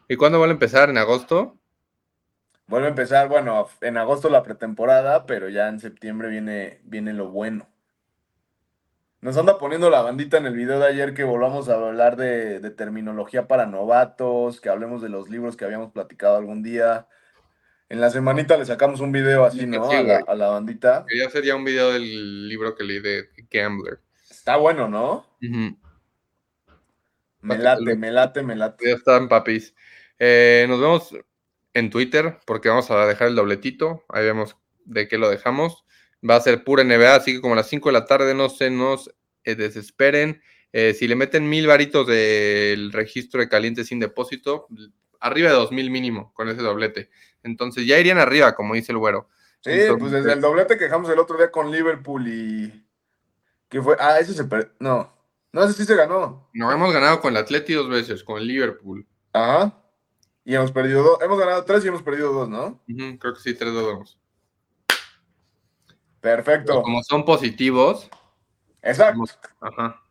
¿Y 0.09 0.17
cuándo 0.17 0.37
vuelve 0.37 0.51
a 0.51 0.55
empezar? 0.55 0.89
¿En 0.89 0.97
agosto? 0.97 1.57
Vuelve 2.67 2.87
a 2.87 2.89
empezar, 2.89 3.29
bueno, 3.29 3.69
en 3.79 3.95
agosto 3.95 4.29
la 4.29 4.43
pretemporada, 4.43 5.25
pero 5.25 5.47
ya 5.47 5.69
en 5.69 5.79
septiembre 5.79 6.27
viene, 6.27 6.81
viene 6.83 7.13
lo 7.13 7.29
bueno. 7.29 7.69
Nos 9.21 9.35
anda 9.35 9.57
poniendo 9.57 9.89
la 9.89 10.01
bandita 10.01 10.37
en 10.37 10.45
el 10.45 10.55
video 10.55 10.79
de 10.79 10.87
ayer 10.87 11.13
que 11.13 11.25
volvamos 11.25 11.67
a 11.67 11.73
hablar 11.73 12.15
de, 12.15 12.61
de 12.61 12.69
terminología 12.71 13.47
para 13.47 13.65
novatos, 13.65 14.61
que 14.61 14.69
hablemos 14.69 15.01
de 15.01 15.09
los 15.09 15.29
libros 15.29 15.57
que 15.57 15.65
habíamos 15.65 15.91
platicado 15.91 16.37
algún 16.37 16.63
día. 16.63 17.07
En 17.89 17.99
la 17.99 18.11
semanita 18.11 18.55
le 18.55 18.65
sacamos 18.65 19.01
un 19.01 19.11
video 19.11 19.43
así, 19.43 19.65
¿no? 19.65 19.89
a, 19.89 20.35
la, 20.35 20.47
bandita. 20.47 21.05
Ya 21.13 21.29
sería 21.31 21.55
un 21.55 21.65
video 21.65 21.91
del 21.91 22.47
libro 22.47 22.75
que 22.75 22.83
leí 22.83 22.99
de 23.01 23.29
Gambler. 23.49 23.99
Está 24.29 24.55
bueno, 24.55 24.87
¿no? 24.87 25.25
Me 27.41 27.57
late, 27.57 27.95
me 27.95 28.11
late, 28.11 28.43
me 28.43 28.55
late. 28.55 28.87
Ya 28.87 28.95
están, 28.95 29.27
papis. 29.27 29.73
Eh, 30.19 30.65
nos 30.69 30.79
vemos 30.79 31.15
en 31.73 31.89
Twitter 31.89 32.37
porque 32.45 32.69
vamos 32.69 32.91
a 32.91 33.05
dejar 33.07 33.29
el 33.29 33.35
dobletito. 33.35 34.05
Ahí 34.07 34.23
vemos 34.23 34.55
de 34.85 35.07
qué 35.07 35.17
lo 35.17 35.29
dejamos. 35.29 35.83
Va 36.27 36.35
a 36.35 36.41
ser 36.41 36.63
pura 36.63 36.83
NBA, 36.83 37.15
así 37.15 37.33
que 37.33 37.41
como 37.41 37.53
a 37.53 37.57
las 37.57 37.69
5 37.69 37.89
de 37.89 37.93
la 37.93 38.05
tarde 38.05 38.33
no 38.33 38.49
se 38.49 38.69
nos 38.69 39.09
eh, 39.43 39.55
desesperen. 39.55 40.41
Eh, 40.71 40.93
si 40.93 41.07
le 41.07 41.15
meten 41.15 41.49
mil 41.49 41.65
varitos 41.65 42.05
del 42.05 42.91
registro 42.91 43.39
de 43.39 43.49
caliente 43.49 43.83
sin 43.83 43.99
depósito, 43.99 44.67
arriba 45.19 45.49
de 45.49 45.55
dos 45.55 45.71
mil 45.71 45.89
mínimo 45.89 46.33
con 46.33 46.49
ese 46.49 46.61
doblete. 46.61 47.09
Entonces 47.43 47.85
ya 47.87 47.99
irían 47.99 48.19
arriba, 48.19 48.55
como 48.55 48.75
dice 48.75 48.91
el 48.91 48.97
güero. 48.97 49.29
Sí, 49.61 49.71
pues 49.97 50.11
desde 50.11 50.33
el 50.33 50.41
doblete 50.41 50.77
que 50.77 50.85
dejamos 50.85 51.09
el 51.09 51.19
otro 51.19 51.37
día 51.37 51.51
con 51.51 51.71
Liverpool 51.71 52.27
y. 52.27 52.85
¿Qué 53.67 53.81
fue? 53.81 53.95
Ah, 53.99 54.19
ese 54.19 54.33
se 54.33 54.45
perdió. 54.45 54.71
No. 54.79 55.13
No, 55.51 55.63
ese 55.63 55.73
sí 55.73 55.85
se 55.85 55.95
ganó. 55.95 56.49
No, 56.53 56.71
hemos 56.71 56.93
ganado 56.93 57.19
con 57.19 57.35
el 57.35 57.41
Atleti 57.41 57.73
dos 57.73 57.89
veces, 57.89 58.23
con 58.23 58.37
el 58.37 58.47
Liverpool. 58.47 59.05
Ajá. 59.33 59.75
Y 60.45 60.55
hemos 60.55 60.71
perdido 60.71 61.03
dos. 61.03 61.21
Hemos 61.21 61.39
ganado 61.39 61.65
tres 61.65 61.83
y 61.83 61.87
hemos 61.87 62.03
perdido 62.03 62.31
dos, 62.31 62.49
¿no? 62.49 62.81
creo 63.19 63.33
que 63.33 63.39
sí, 63.39 63.53
tres 63.53 63.73
dos. 63.73 64.18
Perfecto. 66.21 66.81
como 66.81 67.03
son 67.03 67.25
positivos. 67.25 68.09
Exacto. 68.81 69.23
Ajá. 69.61 70.01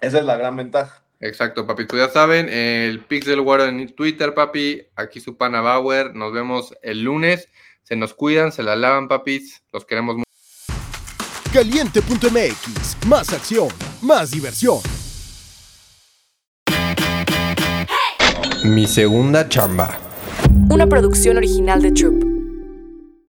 Esa 0.00 0.18
es 0.18 0.24
la 0.24 0.36
gran 0.36 0.56
ventaja. 0.56 1.02
Exacto, 1.20 1.66
papi. 1.66 1.86
Tú 1.86 1.96
ya 1.96 2.08
saben, 2.08 2.48
el 2.48 3.00
Pixel 3.04 3.40
War 3.40 3.60
en 3.60 3.94
Twitter, 3.94 4.34
papi. 4.34 4.82
Aquí 4.96 5.20
su 5.20 5.36
pana 5.36 5.60
Bauer. 5.60 6.14
Nos 6.14 6.32
vemos 6.32 6.74
el 6.82 7.02
lunes. 7.02 7.48
Se 7.82 7.96
nos 7.96 8.14
cuidan, 8.14 8.52
se 8.52 8.62
la 8.62 8.76
lavan, 8.76 9.08
papis. 9.08 9.62
Los 9.72 9.84
queremos 9.84 10.16
mucho. 10.16 10.26
Caliente.mx. 11.52 13.06
Más 13.06 13.32
acción, 13.32 13.68
más 14.02 14.30
diversión. 14.30 14.78
Mi 18.64 18.86
segunda 18.86 19.48
chamba. 19.48 19.98
Una 20.68 20.86
producción 20.86 21.36
original 21.36 21.80
de 21.80 21.92
Troop. 21.92 22.35